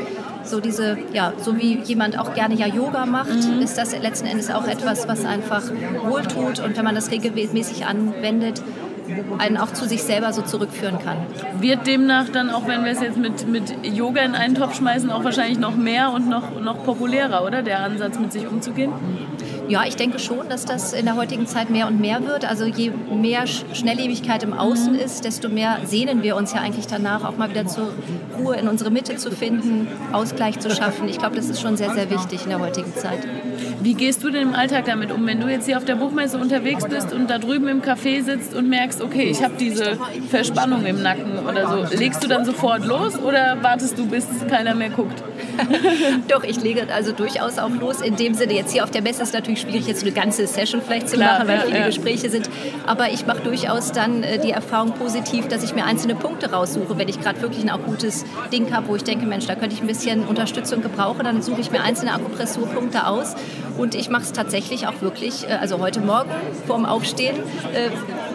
So 0.50 0.58
diese, 0.58 0.98
ja, 1.12 1.32
so 1.38 1.56
wie 1.56 1.78
jemand 1.84 2.18
auch 2.18 2.34
gerne 2.34 2.56
ja 2.56 2.66
Yoga 2.66 3.06
macht, 3.06 3.30
mhm. 3.30 3.62
ist 3.62 3.78
das 3.78 3.96
letzten 3.96 4.26
Endes 4.26 4.50
auch 4.50 4.66
etwas, 4.66 5.06
was 5.06 5.24
einfach 5.24 5.62
wohltut 6.02 6.58
und 6.58 6.76
wenn 6.76 6.84
man 6.84 6.96
das 6.96 7.12
regelmäßig 7.12 7.86
anwendet, 7.86 8.60
einen 9.38 9.56
auch 9.56 9.72
zu 9.72 9.86
sich 9.86 10.02
selber 10.02 10.32
so 10.32 10.42
zurückführen 10.42 10.98
kann. 10.98 11.18
Wird 11.60 11.86
demnach 11.86 12.28
dann, 12.30 12.50
auch 12.50 12.66
wenn 12.66 12.84
wir 12.84 12.90
es 12.90 13.00
jetzt 13.00 13.16
mit, 13.16 13.46
mit 13.46 13.74
Yoga 13.84 14.22
in 14.22 14.34
einen 14.34 14.56
Topf 14.56 14.76
schmeißen, 14.76 15.10
auch 15.10 15.22
wahrscheinlich 15.22 15.58
noch 15.58 15.76
mehr 15.76 16.12
und 16.12 16.28
noch, 16.28 16.60
noch 16.60 16.84
populärer, 16.84 17.44
oder? 17.44 17.62
Der 17.62 17.80
Ansatz, 17.80 18.18
mit 18.18 18.32
sich 18.32 18.46
umzugehen? 18.46 18.92
Ja, 19.70 19.84
ich 19.86 19.94
denke 19.94 20.18
schon, 20.18 20.48
dass 20.48 20.64
das 20.64 20.92
in 20.92 21.04
der 21.04 21.14
heutigen 21.14 21.46
Zeit 21.46 21.70
mehr 21.70 21.86
und 21.86 22.00
mehr 22.00 22.26
wird. 22.26 22.44
Also 22.44 22.64
je 22.64 22.90
mehr 22.90 23.46
Schnelllebigkeit 23.46 24.42
im 24.42 24.52
Außen 24.52 24.94
mhm. 24.94 24.98
ist, 24.98 25.24
desto 25.24 25.48
mehr 25.48 25.78
sehnen 25.84 26.24
wir 26.24 26.34
uns 26.34 26.52
ja 26.52 26.60
eigentlich 26.60 26.88
danach, 26.88 27.22
auch 27.22 27.36
mal 27.36 27.50
wieder 27.50 27.64
zur 27.68 27.92
Ruhe 28.36 28.56
in 28.56 28.66
unsere 28.66 28.90
Mitte 28.90 29.14
zu 29.14 29.30
finden, 29.30 29.86
Ausgleich 30.10 30.58
zu 30.58 30.70
schaffen. 30.70 31.08
Ich 31.08 31.18
glaube, 31.18 31.36
das 31.36 31.48
ist 31.48 31.60
schon 31.60 31.76
sehr, 31.76 31.94
sehr 31.94 32.10
wichtig 32.10 32.42
in 32.42 32.48
der 32.48 32.58
heutigen 32.58 32.92
Zeit. 32.96 33.20
Wie 33.80 33.94
gehst 33.94 34.24
du 34.24 34.30
denn 34.30 34.48
im 34.48 34.54
Alltag 34.54 34.86
damit 34.86 35.12
um, 35.12 35.24
wenn 35.24 35.40
du 35.40 35.46
jetzt 35.46 35.66
hier 35.66 35.76
auf 35.76 35.84
der 35.84 35.94
Buchmesse 35.94 36.36
unterwegs 36.38 36.84
bist 36.88 37.12
und 37.12 37.30
da 37.30 37.38
drüben 37.38 37.68
im 37.68 37.80
Café 37.80 38.24
sitzt 38.24 38.54
und 38.54 38.68
merkst, 38.68 39.00
okay, 39.00 39.30
ich 39.30 39.40
habe 39.42 39.54
diese 39.56 39.96
Verspannung 40.28 40.84
im 40.84 41.00
Nacken 41.00 41.46
oder 41.48 41.68
so? 41.68 41.96
Legst 41.96 42.24
du 42.24 42.28
dann 42.28 42.44
sofort 42.44 42.84
los 42.84 43.16
oder 43.16 43.56
wartest 43.62 43.96
du, 43.96 44.06
bis 44.06 44.26
keiner 44.48 44.74
mehr 44.74 44.90
guckt? 44.90 45.22
Doch, 46.28 46.44
ich 46.44 46.60
lege 46.62 46.86
also 46.92 47.12
durchaus 47.12 47.58
auch 47.58 47.70
los. 47.70 48.00
In 48.00 48.16
dem 48.16 48.34
Sinne, 48.34 48.54
jetzt 48.54 48.72
hier 48.72 48.84
auf 48.84 48.90
der 48.90 49.02
Messe 49.02 49.22
ist 49.22 49.34
natürlich 49.34 49.60
schwierig, 49.60 49.86
jetzt 49.86 50.02
eine 50.02 50.12
ganze 50.12 50.46
Session 50.46 50.82
vielleicht 50.82 51.08
zu 51.08 51.16
Klar, 51.16 51.38
machen, 51.38 51.48
weil 51.48 51.58
ja, 51.58 51.64
viele 51.64 51.78
ja. 51.78 51.86
Gespräche 51.86 52.30
sind. 52.30 52.48
Aber 52.86 53.10
ich 53.10 53.26
mache 53.26 53.40
durchaus 53.40 53.92
dann 53.92 54.22
äh, 54.22 54.38
die 54.38 54.50
Erfahrung 54.50 54.92
positiv, 54.92 55.48
dass 55.48 55.62
ich 55.62 55.74
mir 55.74 55.84
einzelne 55.84 56.14
Punkte 56.14 56.50
raussuche. 56.50 56.98
Wenn 56.98 57.08
ich 57.08 57.20
gerade 57.20 57.40
wirklich 57.42 57.62
ein 57.62 57.70
akutes 57.70 58.24
Ding 58.52 58.74
habe, 58.74 58.88
wo 58.88 58.96
ich 58.96 59.04
denke, 59.04 59.26
Mensch, 59.26 59.46
da 59.46 59.54
könnte 59.54 59.74
ich 59.74 59.80
ein 59.80 59.86
bisschen 59.86 60.26
Unterstützung 60.26 60.82
gebrauchen, 60.82 61.24
dann 61.24 61.42
suche 61.42 61.60
ich 61.60 61.70
mir 61.70 61.82
einzelne 61.82 62.12
Akupressurpunkte 62.14 63.06
aus. 63.06 63.34
Und 63.78 63.94
ich 63.94 64.10
mache 64.10 64.22
es 64.22 64.32
tatsächlich 64.32 64.86
auch 64.86 65.00
wirklich, 65.00 65.48
äh, 65.48 65.52
also 65.52 65.78
heute 65.78 66.00
Morgen 66.00 66.30
vorm 66.66 66.84
Aufstehen 66.84 67.36
äh, 67.74 67.90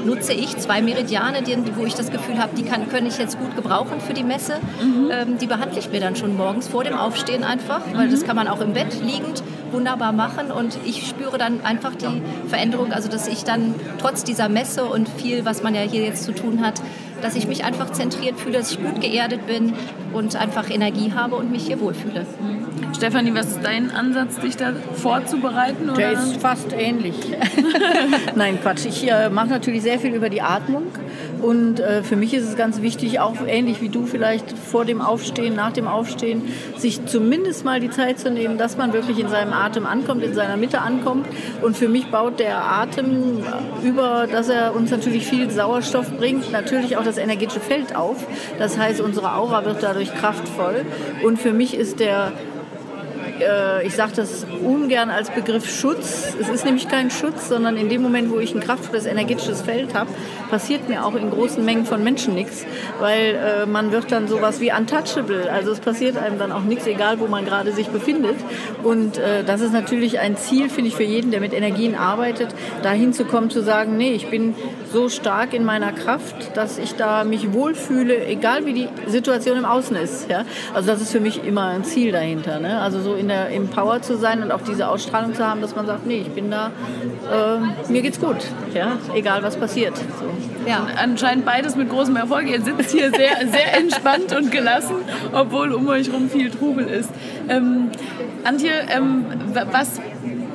nutze 0.05 0.33
ich 0.33 0.57
zwei 0.57 0.81
Meridiane, 0.81 1.41
die, 1.41 1.57
wo 1.75 1.85
ich 1.85 1.95
das 1.95 2.12
Gefühl 2.12 2.38
habe, 2.38 2.55
die 2.55 2.63
kann, 2.63 2.89
können 2.89 3.07
ich 3.07 3.17
jetzt 3.17 3.39
gut 3.39 3.55
gebrauchen 3.55 4.00
für 4.00 4.13
die 4.13 4.24
Messe. 4.24 4.55
Mhm. 4.81 5.09
Ähm, 5.12 5.38
die 5.38 5.47
behandle 5.47 5.79
ich 5.79 5.89
mir 5.89 6.00
dann 6.00 6.15
schon 6.15 6.38
morgens 6.38 6.67
vor 6.67 6.83
dem 6.83 6.95
Aufstehen 6.95 7.43
einfach, 7.43 7.81
weil 7.93 8.07
mhm. 8.07 8.12
das 8.12 8.24
kann 8.24 8.35
man 8.35 8.47
auch 8.47 8.62
im 8.62 8.74
Bett 8.74 9.01
liegend 9.01 9.43
wunderbar 9.71 10.13
machen 10.13 10.51
und 10.51 10.77
ich 10.85 11.07
spüre 11.07 11.38
dann 11.38 11.62
einfach 11.65 11.95
die 11.95 12.21
Veränderung, 12.47 12.93
also 12.93 13.09
dass 13.09 13.27
ich 13.27 13.43
dann 13.43 13.75
trotz 14.00 14.24
dieser 14.24 14.47
Messe 14.47 14.85
und 14.85 15.09
viel, 15.09 15.43
was 15.43 15.63
man 15.63 15.75
ja 15.75 15.81
hier 15.81 16.03
jetzt 16.03 16.24
zu 16.24 16.33
tun 16.33 16.65
hat, 16.65 16.81
dass 17.21 17.35
ich 17.35 17.47
mich 17.47 17.65
einfach 17.65 17.91
zentriert 17.91 18.39
fühle, 18.39 18.59
dass 18.59 18.71
ich 18.71 18.81
gut 18.81 19.01
geerdet 19.01 19.47
bin 19.47 19.74
und 20.13 20.35
einfach 20.35 20.69
Energie 20.69 21.13
habe 21.13 21.35
und 21.35 21.51
mich 21.51 21.65
hier 21.65 21.79
wohlfühle. 21.79 22.25
Stefanie, 22.96 23.34
was 23.36 23.48
ist 23.48 23.60
dein 23.62 23.92
Ansatz, 23.92 24.40
dich 24.40 24.56
da 24.56 24.72
vorzubereiten? 24.94 25.90
Oder? 25.90 25.98
Der 25.98 26.12
ist 26.14 26.38
fast 26.38 26.72
ähnlich. 26.72 27.16
Nein, 28.36 28.60
Quatsch. 28.62 28.86
Ich 28.86 29.12
äh, 29.12 29.30
mache 29.30 29.50
natürlich 29.50 29.82
sehr 29.82 30.00
viel 30.00 30.14
über 30.14 30.30
die 30.30 30.42
Atmung. 30.42 30.84
Und 31.42 31.82
äh, 31.82 32.04
für 32.04 32.16
mich 32.16 32.34
ist 32.34 32.48
es 32.48 32.56
ganz 32.56 32.82
wichtig, 32.82 33.20
auch 33.20 33.36
ähnlich 33.46 33.82
wie 33.82 33.90
du 33.90 34.06
vielleicht 34.06 34.58
vor 34.58 34.86
dem 34.86 35.02
Aufstehen, 35.02 35.56
nach 35.56 35.74
dem 35.74 35.88
Aufstehen, 35.88 36.44
sich 36.78 37.06
zumindest 37.06 37.66
mal 37.66 37.82
die 37.82 37.90
Zeit 37.90 38.18
zu 38.18 38.32
nehmen, 38.32 38.58
dass 38.58 38.78
man 38.78 38.94
wirklich 38.94 39.20
in 39.20 39.28
seinem 39.28 39.52
Atem 39.52 39.86
ankommt, 39.86 40.24
in 40.24 40.34
seiner 40.34 40.56
Mitte 40.56 40.80
ankommt. 40.80 41.28
Und 41.62 41.75
für 41.75 41.90
mich 41.90 42.10
baut 42.12 42.40
der 42.40 42.64
Atem 42.64 43.44
über, 43.84 44.25
dass 44.32 44.48
er 44.48 44.74
uns 44.74 44.90
natürlich 44.90 45.28
viel 45.28 45.50
Sauerstoff 45.52 46.18
bringt, 46.18 46.50
natürlich 46.54 46.96
auch 46.96 47.04
das 47.04 47.18
energetische 47.18 47.60
Feld 47.60 47.94
auf. 47.94 48.25
Das 48.58 48.78
heißt, 48.78 49.02
unsere 49.02 49.36
Aura 49.36 49.66
wird 49.66 49.84
dadurch 49.84 50.16
kraftvoll. 50.16 50.86
Und 51.24 51.40
für 51.40 51.52
mich 51.52 51.75
ist 51.75 52.00
der 52.00 52.32
äh, 53.39 53.86
ich 53.86 53.96
sage 53.96 54.13
das 54.15 54.46
ungern 54.63 55.10
als 55.10 55.30
Begriff 55.30 55.70
Schutz. 55.70 56.36
Es 56.39 56.50
ist 56.50 56.65
nämlich 56.65 56.88
kein 56.88 57.12
Schutz, 57.12 57.50
sondern 57.50 57.77
in 57.77 57.89
dem 57.89 58.01
Moment, 58.01 58.32
wo 58.32 58.39
ich 58.39 58.54
ein 58.54 58.62
kraftvolles 58.62 59.06
energetisches 59.06 59.62
Feld 59.62 59.94
habe, 59.94 60.10
passiert 60.50 60.88
mir 60.89 61.06
auch 61.06 61.15
in 61.15 61.30
großen 61.32 61.63
Mengen 61.63 61.86
von 61.86 62.04
Menschen 62.04 62.36
nichts, 62.36 62.65
weil 63.00 63.36
äh, 63.36 63.65
man 63.65 63.92
wird 63.92 64.12
dann 64.12 64.27
sowas 64.27 64.60
wie 64.60 64.72
untouchable. 64.72 65.51
Also 65.51 65.72
es 65.72 65.80
passiert 65.80 66.18
einem 66.18 66.39
dann 66.39 66.51
auch 66.51 66.63
nichts, 66.63 66.88
egal 66.88 67.20
wo 67.20 67.27
man 67.27 67.46
gerade 67.46 67.72
sich 67.72 67.88
befindet. 67.88 68.36
Und 68.84 69.18
äh, 69.18 69.44
das 69.44 69.62
ist 69.62 69.74
natürlich 69.74 70.20
ein 70.20 70.38
Ziel, 70.38 70.70
finde 70.70 70.89
ich, 70.89 70.96
für 70.96 71.04
jeden, 71.04 71.32
der 71.32 71.39
mit 71.39 71.54
Energien 71.54 71.96
arbeitet, 71.96 72.50
dahin 72.84 73.13
zu 73.13 73.25
kommen, 73.25 73.50
zu 73.50 73.62
sagen, 73.62 73.98
nee, 73.98 74.13
ich 74.13 74.30
bin 74.30 74.56
so 74.92 75.10
stark 75.10 75.54
in 75.54 75.65
meiner 75.65 75.92
Kraft, 75.92 76.56
dass 76.56 76.77
ich 76.77 76.96
da 76.96 77.24
mich 77.24 77.54
wohlfühle, 77.54 78.25
egal 78.25 78.65
wie 78.65 78.74
die 78.74 78.88
Situation 79.08 79.58
im 79.58 79.65
Außen 79.65 79.96
ist. 79.96 80.30
Ja? 80.30 80.46
Also 80.74 80.92
das 80.92 81.01
ist 81.01 81.12
für 81.12 81.20
mich 81.20 81.44
immer 81.44 81.68
ein 81.68 81.84
Ziel 81.84 82.12
dahinter. 82.12 82.60
Ne? 82.60 82.80
Also 82.80 83.01
so 83.01 83.15
in 83.15 83.25
der 83.27 83.50
im 83.50 83.67
Power 83.67 84.01
zu 84.01 84.17
sein 84.17 84.41
und 84.44 84.51
auch 84.51 84.62
diese 84.62 84.88
Ausstrahlung 84.88 85.34
zu 85.34 85.46
haben, 85.46 85.62
dass 85.62 85.75
man 85.75 85.86
sagt, 85.86 86.05
nee, 86.05 86.22
ich 86.22 86.29
bin 86.29 86.51
da, 86.51 86.72
äh, 87.32 87.91
mir 87.91 88.01
geht's 88.01 88.20
gut, 88.20 88.38
ja? 88.74 88.98
egal 89.13 89.44
was 89.44 89.58
passiert. 89.58 89.98
So. 89.98 90.70
Ja. 90.70 90.88
Anscheinend 90.98 91.46
beides 91.46 91.75
mit 91.75 91.89
großem 91.89 92.15
Erfolg. 92.15 92.48
Ihr 92.50 92.62
sitzt 92.62 92.91
hier 92.91 93.12
sehr, 93.12 93.48
sehr 93.51 93.77
entspannt 93.77 94.36
und 94.36 94.51
gelassen, 94.51 94.98
obwohl 95.32 95.72
um 95.74 95.88
euch 95.88 96.12
rum 96.12 96.29
viel 96.29 96.50
Trubel 96.50 96.88
ist. 96.88 97.10
Ähm, 97.50 97.89
Antje, 98.44 98.72
ähm, 98.89 99.25
was 99.72 100.00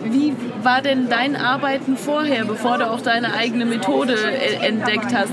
wie 0.05 0.35
war 0.63 0.83
denn 0.83 1.09
dein 1.09 1.37
Arbeiten 1.37 1.97
vorher, 1.97 2.45
bevor 2.45 2.79
du 2.79 2.91
auch 2.91 3.01
deine 3.01 3.35
eigene 3.35 3.65
Methode 3.65 4.15
äh, 4.15 4.67
entdeckt 4.67 5.15
hast? 5.15 5.33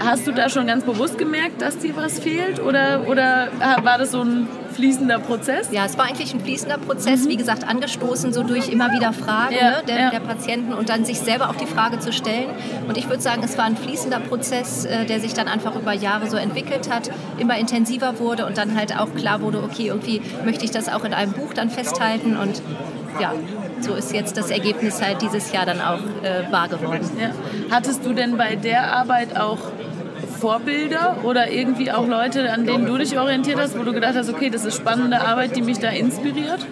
Hast 0.00 0.26
du 0.26 0.32
da 0.32 0.48
schon 0.48 0.66
ganz 0.66 0.84
bewusst 0.84 1.18
gemerkt, 1.18 1.60
dass 1.62 1.78
dir 1.78 1.96
was 1.96 2.20
fehlt 2.20 2.60
oder, 2.60 3.08
oder 3.08 3.48
war 3.82 3.98
das 3.98 4.12
so 4.12 4.22
ein 4.22 4.46
fließender 4.78 5.18
Prozess? 5.18 5.70
Ja, 5.72 5.86
es 5.86 5.98
war 5.98 6.04
eigentlich 6.04 6.32
ein 6.32 6.40
fließender 6.40 6.78
Prozess, 6.78 7.24
mhm. 7.24 7.30
wie 7.30 7.36
gesagt, 7.36 7.66
angestoßen 7.66 8.32
so 8.32 8.44
durch 8.44 8.68
immer 8.68 8.92
wieder 8.92 9.12
Fragen 9.12 9.56
ja, 9.56 9.70
ne, 9.70 9.82
der, 9.88 9.98
ja. 9.98 10.10
der, 10.10 10.20
Patienten 10.20 10.72
und 10.72 10.88
dann 10.88 11.04
sich 11.04 11.18
selber 11.18 11.50
auch 11.50 11.56
die 11.56 11.66
Frage 11.66 11.98
zu 11.98 12.12
stellen. 12.12 12.48
Und 12.86 12.96
ich 12.96 13.08
würde 13.08 13.20
sagen, 13.20 13.42
es 13.44 13.58
war 13.58 13.64
ein 13.64 13.76
fließender 13.76 14.20
Prozess, 14.20 14.84
äh, 14.84 15.04
der 15.04 15.18
sich 15.18 15.34
dann 15.34 15.48
einfach 15.48 15.74
über 15.74 15.92
Jahre 15.92 16.30
so 16.30 16.36
entwickelt 16.36 16.88
hat, 16.92 17.10
immer 17.38 17.58
intensiver 17.58 18.20
wurde 18.20 18.46
und 18.46 18.56
dann 18.56 18.76
halt 18.76 18.96
auch 18.96 19.12
klar 19.16 19.40
wurde, 19.40 19.64
okay, 19.64 19.88
irgendwie 19.88 20.22
möchte 20.44 20.64
ich 20.64 20.70
das 20.70 20.88
auch 20.88 21.04
in 21.04 21.12
einem 21.12 21.32
Buch 21.32 21.54
dann 21.54 21.70
festhalten 21.70 22.36
und 22.36 22.62
ja, 23.20 23.32
so 23.80 23.94
ist 23.94 24.12
jetzt 24.12 24.36
das 24.36 24.50
Ergebnis 24.50 25.02
halt 25.02 25.22
dieses 25.22 25.50
Jahr 25.50 25.66
dann 25.66 25.80
auch 25.80 26.00
äh, 26.22 26.52
wahr 26.52 26.68
geworden. 26.68 27.10
Ja. 27.20 27.30
Hattest 27.68 28.06
du 28.06 28.12
denn 28.12 28.36
bei 28.36 28.54
der 28.54 28.92
Arbeit 28.92 29.36
auch 29.36 29.58
Vorbilder 30.40 31.18
oder 31.24 31.50
irgendwie 31.50 31.90
auch 31.90 32.06
Leute, 32.06 32.50
an 32.52 32.64
denen 32.64 32.86
du 32.86 32.96
dich 32.96 33.18
orientiert 33.18 33.58
hast, 33.58 33.78
wo 33.78 33.82
du 33.82 33.92
gedacht 33.92 34.14
hast, 34.14 34.28
okay, 34.28 34.50
das 34.50 34.64
ist 34.64 34.76
spannende 34.76 35.20
Arbeit, 35.20 35.56
die 35.56 35.62
mich 35.62 35.78
da 35.78 35.88
inspiriert? 35.88 36.66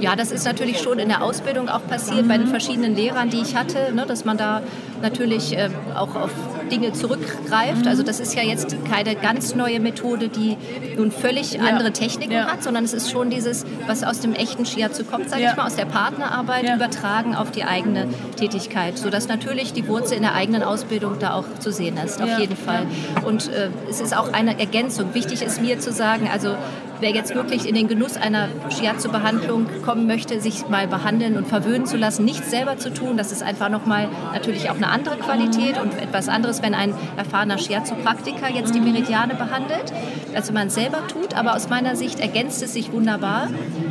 Ja, 0.00 0.16
das 0.16 0.32
ist 0.32 0.44
natürlich 0.44 0.80
schon 0.80 0.98
in 0.98 1.08
der 1.08 1.22
Ausbildung 1.22 1.68
auch 1.68 1.86
passiert, 1.86 2.24
mhm. 2.24 2.28
bei 2.28 2.38
den 2.38 2.46
verschiedenen 2.46 2.96
Lehrern, 2.96 3.30
die 3.30 3.40
ich 3.40 3.56
hatte, 3.56 3.92
ne, 3.94 4.06
dass 4.06 4.24
man 4.24 4.36
da 4.36 4.62
natürlich 5.02 5.56
äh, 5.56 5.70
auch 5.94 6.14
auf 6.14 6.30
Dinge 6.70 6.92
zurückgreift. 6.92 7.86
Also 7.86 8.02
das 8.02 8.20
ist 8.20 8.34
ja 8.34 8.42
jetzt 8.42 8.76
keine 8.90 9.14
ganz 9.14 9.54
neue 9.54 9.80
Methode, 9.80 10.28
die 10.28 10.56
nun 10.96 11.10
völlig 11.10 11.54
ja. 11.54 11.62
andere 11.62 11.92
Techniken 11.92 12.32
ja. 12.32 12.46
hat, 12.46 12.62
sondern 12.62 12.84
es 12.84 12.92
ist 12.92 13.10
schon 13.10 13.30
dieses, 13.30 13.64
was 13.86 14.04
aus 14.04 14.20
dem 14.20 14.34
echten 14.34 14.66
Shiatsu 14.66 15.04
kommt, 15.04 15.30
sage 15.30 15.42
ja. 15.42 15.50
ich 15.50 15.56
mal, 15.56 15.66
aus 15.66 15.76
der 15.76 15.86
Partnerarbeit 15.86 16.74
übertragen 16.74 17.34
auf 17.34 17.50
die 17.50 17.64
eigene 17.64 18.08
Tätigkeit, 18.36 18.98
sodass 18.98 19.28
natürlich 19.28 19.72
die 19.72 19.86
Wurzel 19.88 20.16
in 20.16 20.22
der 20.22 20.34
eigenen 20.34 20.62
Ausbildung 20.62 21.18
da 21.18 21.34
auch 21.34 21.46
zu 21.58 21.72
sehen 21.72 21.96
ist, 22.04 22.20
auf 22.20 22.38
jeden 22.38 22.56
Fall. 22.56 22.86
Und 23.24 23.48
äh, 23.48 23.70
es 23.88 24.00
ist 24.00 24.16
auch 24.16 24.32
eine 24.32 24.58
Ergänzung. 24.58 25.14
Wichtig 25.14 25.42
ist 25.42 25.60
mir 25.60 25.78
zu 25.78 25.92
sagen, 25.92 26.28
also 26.32 26.56
wer 27.00 27.10
jetzt 27.10 27.34
wirklich 27.34 27.68
in 27.68 27.74
den 27.74 27.88
Genuss 27.88 28.16
einer 28.16 28.48
Shiatsu-Behandlung 28.70 29.66
kommen 29.84 30.06
möchte, 30.06 30.40
sich 30.40 30.68
mal 30.68 30.86
behandeln 30.86 31.36
und 31.36 31.46
verwöhnen 31.46 31.86
zu 31.86 31.96
lassen, 31.96 32.24
nichts 32.24 32.50
selber 32.50 32.76
zu 32.78 32.92
tun, 32.92 33.16
das 33.16 33.32
ist 33.32 33.42
einfach 33.42 33.68
nochmal 33.68 34.08
natürlich 34.32 34.70
auch 34.70 34.76
eine 34.76 34.88
andere 34.88 35.16
Qualität 35.16 35.80
und 35.80 35.94
etwas 36.00 36.28
anderes, 36.28 36.62
wenn 36.62 36.74
ein 36.74 36.94
erfahrener 37.16 37.58
Shiatsu-Praktiker 37.58 38.50
jetzt 38.50 38.74
die 38.74 38.80
Meridiane 38.80 39.34
behandelt, 39.34 39.92
als 40.34 40.48
wenn 40.48 40.54
man 40.54 40.66
es 40.68 40.74
selber 40.74 41.06
tut. 41.06 41.34
Aber 41.34 41.54
aus 41.54 41.68
meiner 41.68 41.96
Sicht 41.96 42.20
ergänzt 42.20 42.62
es 42.62 42.72
sich 42.72 42.92
wunderbar, 42.92 43.48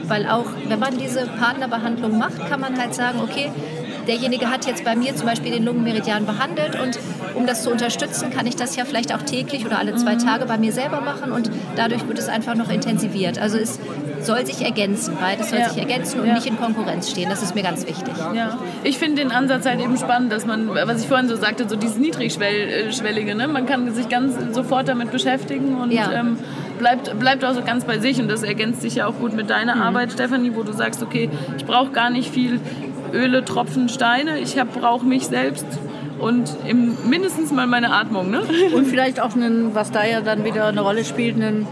weil 0.08 0.28
auch 0.28 0.46
wenn 0.68 0.80
man 0.80 0.98
diese 0.98 1.28
Partnerbehandlung 1.28 2.18
macht, 2.18 2.48
kann 2.50 2.60
man 2.60 2.79
halt 2.79 2.94
sagen, 2.94 3.20
okay, 3.22 3.51
derjenige 4.08 4.50
hat 4.50 4.66
jetzt 4.66 4.84
bei 4.84 4.96
mir 4.96 5.16
zum 5.16 5.27
Beispiel 5.27 5.51
den 5.51 5.66
Lungenmeridian 5.66 6.25
behandelt 6.25 6.79
und 6.79 6.98
um 7.38 7.46
das 7.46 7.64
zu 7.64 7.72
unterstützen, 7.72 8.30
kann 8.32 8.46
ich 8.48 8.56
das 8.56 8.76
ja 8.76 8.86
vielleicht 8.86 9.14
auch 9.14 9.22
täglich 9.22 9.66
oder 9.66 9.80
alle 9.80 9.96
zwei 9.96 10.16
mhm. 10.16 10.20
Tage 10.20 10.46
bei 10.46 10.58
mir 10.58 10.72
selber 10.72 11.02
machen 11.02 11.32
und 11.32 11.50
dadurch 11.76 12.08
wird 12.08 12.20
es 12.20 12.28
einfach 12.28 12.56
noch 12.56 12.70
intensiviert. 12.70 13.40
Also 13.40 13.58
es 13.58 13.80
soll 14.22 14.46
sich 14.46 14.64
ergänzen, 14.64 15.16
beides 15.20 15.50
soll 15.50 15.60
ja. 15.60 15.70
sich 15.70 15.78
ergänzen 15.78 16.20
und 16.20 16.28
ja. 16.28 16.34
nicht 16.34 16.48
in 16.48 16.58
Konkurrenz 16.58 17.10
stehen. 17.10 17.30
Das 17.30 17.44
ist 17.44 17.56
mir 17.56 17.64
ganz 17.64 17.88
wichtig. 17.88 18.14
Ja. 18.34 18.58
Ich 18.84 18.98
finde 18.98 19.22
den 19.22 19.32
Ansatz 19.32 19.66
halt 19.66 19.80
eben 19.80 19.98
spannend, 19.98 20.32
dass 20.32 20.46
man, 20.46 20.70
was 20.70 21.02
ich 21.02 21.08
vorhin 21.08 21.28
so 21.28 21.36
sagte, 21.36 21.70
so 21.70 21.76
dieses 21.76 21.98
Niedrigschwellige, 21.98 23.36
ne? 23.36 23.48
man 23.48 23.66
kann 23.66 23.94
sich 23.94 24.10
ganz 24.10 24.36
sofort 24.54 24.88
damit 24.88 25.12
beschäftigen 25.12 25.78
und 25.78 25.92
ja. 25.92 26.12
ähm, 26.12 26.38
bleibt, 26.80 27.18
bleibt 27.20 27.46
auch 27.46 27.54
so 27.54 27.62
ganz 27.62 27.86
bei 27.86 28.00
sich 28.00 28.20
und 28.20 28.28
das 28.28 28.44
ergänzt 28.44 28.82
sich 28.82 28.96
ja 28.96 29.08
auch 29.08 29.16
gut 29.16 29.34
mit 29.34 29.50
deiner 29.50 29.76
mhm. 29.76 29.82
Arbeit, 29.84 30.12
Stefanie, 30.12 30.52
wo 30.56 30.64
du 30.64 30.74
sagst, 30.74 31.04
okay, 31.04 31.30
ich 31.58 31.66
brauche 31.66 31.92
gar 31.92 32.10
nicht 32.10 32.32
viel 32.32 32.60
Öle, 33.14 33.46
Tropfen, 33.46 33.90
Steine. 33.90 34.40
Ich 34.40 34.56
brauche 34.56 35.06
mich 35.06 35.28
selbst 35.28 35.66
und 36.20 36.56
im, 36.68 36.96
mindestens 37.10 37.51
mal 37.51 37.68
meine 37.68 37.92
Atmung. 37.92 38.30
Ne? 38.30 38.42
Und 38.75 38.86
vielleicht 38.86 39.20
auch, 39.20 39.36
einen, 39.36 39.75
was 39.75 39.92
da 39.92 40.06
ja 40.06 40.22
dann 40.22 40.44
wieder 40.44 40.66
eine 40.68 40.82
Rolle 40.82 41.06
spielt, 41.06 41.36
einen 41.36 41.68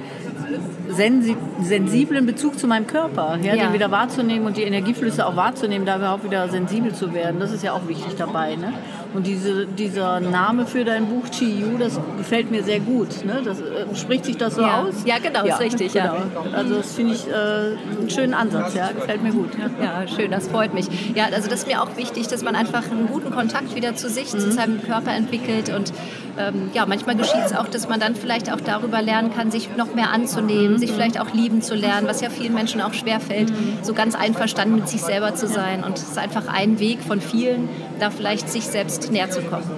sensiblen 0.89 2.25
Bezug 2.25 2.57
zu 2.57 2.67
meinem 2.67 2.87
Körper, 2.87 3.37
ja, 3.41 3.55
ja. 3.55 3.65
den 3.65 3.73
wieder 3.73 3.91
wahrzunehmen 3.91 4.45
und 4.45 4.57
die 4.57 4.63
Energieflüsse 4.63 5.25
auch 5.25 5.35
wahrzunehmen, 5.35 5.85
da 5.85 5.97
überhaupt 5.97 6.23
wieder 6.23 6.47
sensibel 6.49 6.93
zu 6.93 7.13
werden. 7.13 7.39
Das 7.39 7.51
ist 7.51 7.63
ja 7.63 7.73
auch 7.73 7.87
wichtig 7.87 8.15
dabei. 8.17 8.55
Ne? 8.55 8.73
Und 9.15 9.25
diese, 9.25 9.65
dieser 9.65 10.19
Name 10.19 10.65
für 10.65 10.83
dein 10.83 11.05
Buch 11.05 11.29
Chi-Yu, 11.29 11.77
das 11.77 11.97
gefällt 12.17 12.51
mir 12.51 12.63
sehr 12.63 12.81
gut. 12.81 13.23
Ne? 13.23 13.41
Das, 13.45 13.61
äh, 13.61 13.95
spricht 13.95 14.25
sich 14.25 14.35
das 14.35 14.55
so 14.55 14.61
ja. 14.61 14.81
aus? 14.81 15.05
Ja, 15.05 15.19
genau, 15.19 15.45
ja. 15.45 15.55
ist 15.55 15.61
richtig. 15.61 15.93
Genau. 15.93 16.15
Ja. 16.15 16.21
Also 16.53 16.75
das 16.75 16.93
finde 16.93 17.13
ich 17.13 17.25
äh, 17.25 17.31
einen 17.31 18.09
schönen 18.09 18.33
Ansatz, 18.33 18.73
ja, 18.73 18.91
gefällt 18.91 19.23
mir 19.23 19.31
gut. 19.31 19.51
Ja. 19.57 20.01
ja, 20.01 20.07
schön, 20.07 20.31
das 20.31 20.49
freut 20.49 20.73
mich. 20.73 20.87
Ja, 21.15 21.27
also 21.31 21.49
das 21.49 21.59
ist 21.59 21.67
mir 21.67 21.81
auch 21.81 21.95
wichtig, 21.95 22.27
dass 22.27 22.43
man 22.43 22.55
einfach 22.55 22.91
einen 22.91 23.07
guten 23.07 23.31
Kontakt 23.31 23.73
wieder 23.73 23.95
zu 23.95 24.09
sich, 24.09 24.33
mhm. 24.33 24.39
zu 24.39 24.51
seinem 24.51 24.81
Körper 24.81 25.11
entwickelt 25.11 25.69
und 25.69 25.93
ähm, 26.37 26.69
ja, 26.73 26.85
manchmal 26.85 27.15
geschieht 27.15 27.45
es 27.45 27.55
auch, 27.55 27.67
dass 27.67 27.87
man 27.87 27.99
dann 27.99 28.15
vielleicht 28.15 28.51
auch 28.51 28.59
darüber 28.59 29.01
lernen 29.01 29.33
kann, 29.33 29.51
sich 29.51 29.75
noch 29.75 29.93
mehr 29.93 30.11
anzunehmen, 30.11 30.73
mhm. 30.73 30.77
sich 30.77 30.91
vielleicht 30.91 31.19
auch 31.19 31.33
lieben 31.33 31.61
zu 31.61 31.75
lernen, 31.75 32.07
was 32.07 32.21
ja 32.21 32.29
vielen 32.29 32.53
Menschen 32.53 32.81
auch 32.81 32.93
schwerfällt, 32.93 33.49
mhm. 33.49 33.79
so 33.81 33.93
ganz 33.93 34.15
einverstanden 34.15 34.75
mit 34.75 34.89
sich 34.89 35.01
selber 35.01 35.35
zu 35.35 35.47
sein. 35.47 35.83
Und 35.83 35.97
es 35.97 36.03
ist 36.03 36.17
einfach 36.17 36.47
ein 36.47 36.79
Weg 36.79 37.01
von 37.01 37.21
vielen, 37.21 37.69
da 37.99 38.09
vielleicht 38.09 38.49
sich 38.49 38.65
selbst 38.65 39.11
näher 39.11 39.29
zu 39.29 39.41
kommen. 39.41 39.69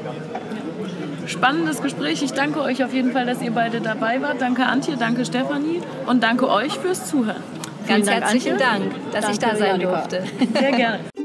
Spannendes 1.27 1.81
Gespräch. 1.81 2.23
Ich 2.23 2.31
danke 2.31 2.61
euch 2.61 2.83
auf 2.83 2.93
jeden 2.93 3.11
Fall, 3.11 3.25
dass 3.25 3.41
ihr 3.41 3.51
beide 3.51 3.81
dabei 3.81 4.21
wart. 4.21 4.41
Danke 4.41 4.65
Antje, 4.65 4.95
danke 4.97 5.25
Stefanie 5.25 5.81
und 6.05 6.23
danke 6.23 6.49
euch 6.49 6.73
fürs 6.79 7.05
Zuhören. 7.05 7.43
Ganz 7.87 8.05
Dank, 8.05 8.21
herzlichen 8.21 8.53
Antje. 8.53 8.65
Dank, 8.65 9.11
dass 9.11 9.25
danke, 9.25 9.31
ich 9.31 9.39
da 9.39 9.55
sein 9.55 9.81
Janika. 9.81 9.91
durfte. 9.91 10.23
Sehr 10.59 10.71
gerne. 10.71 10.99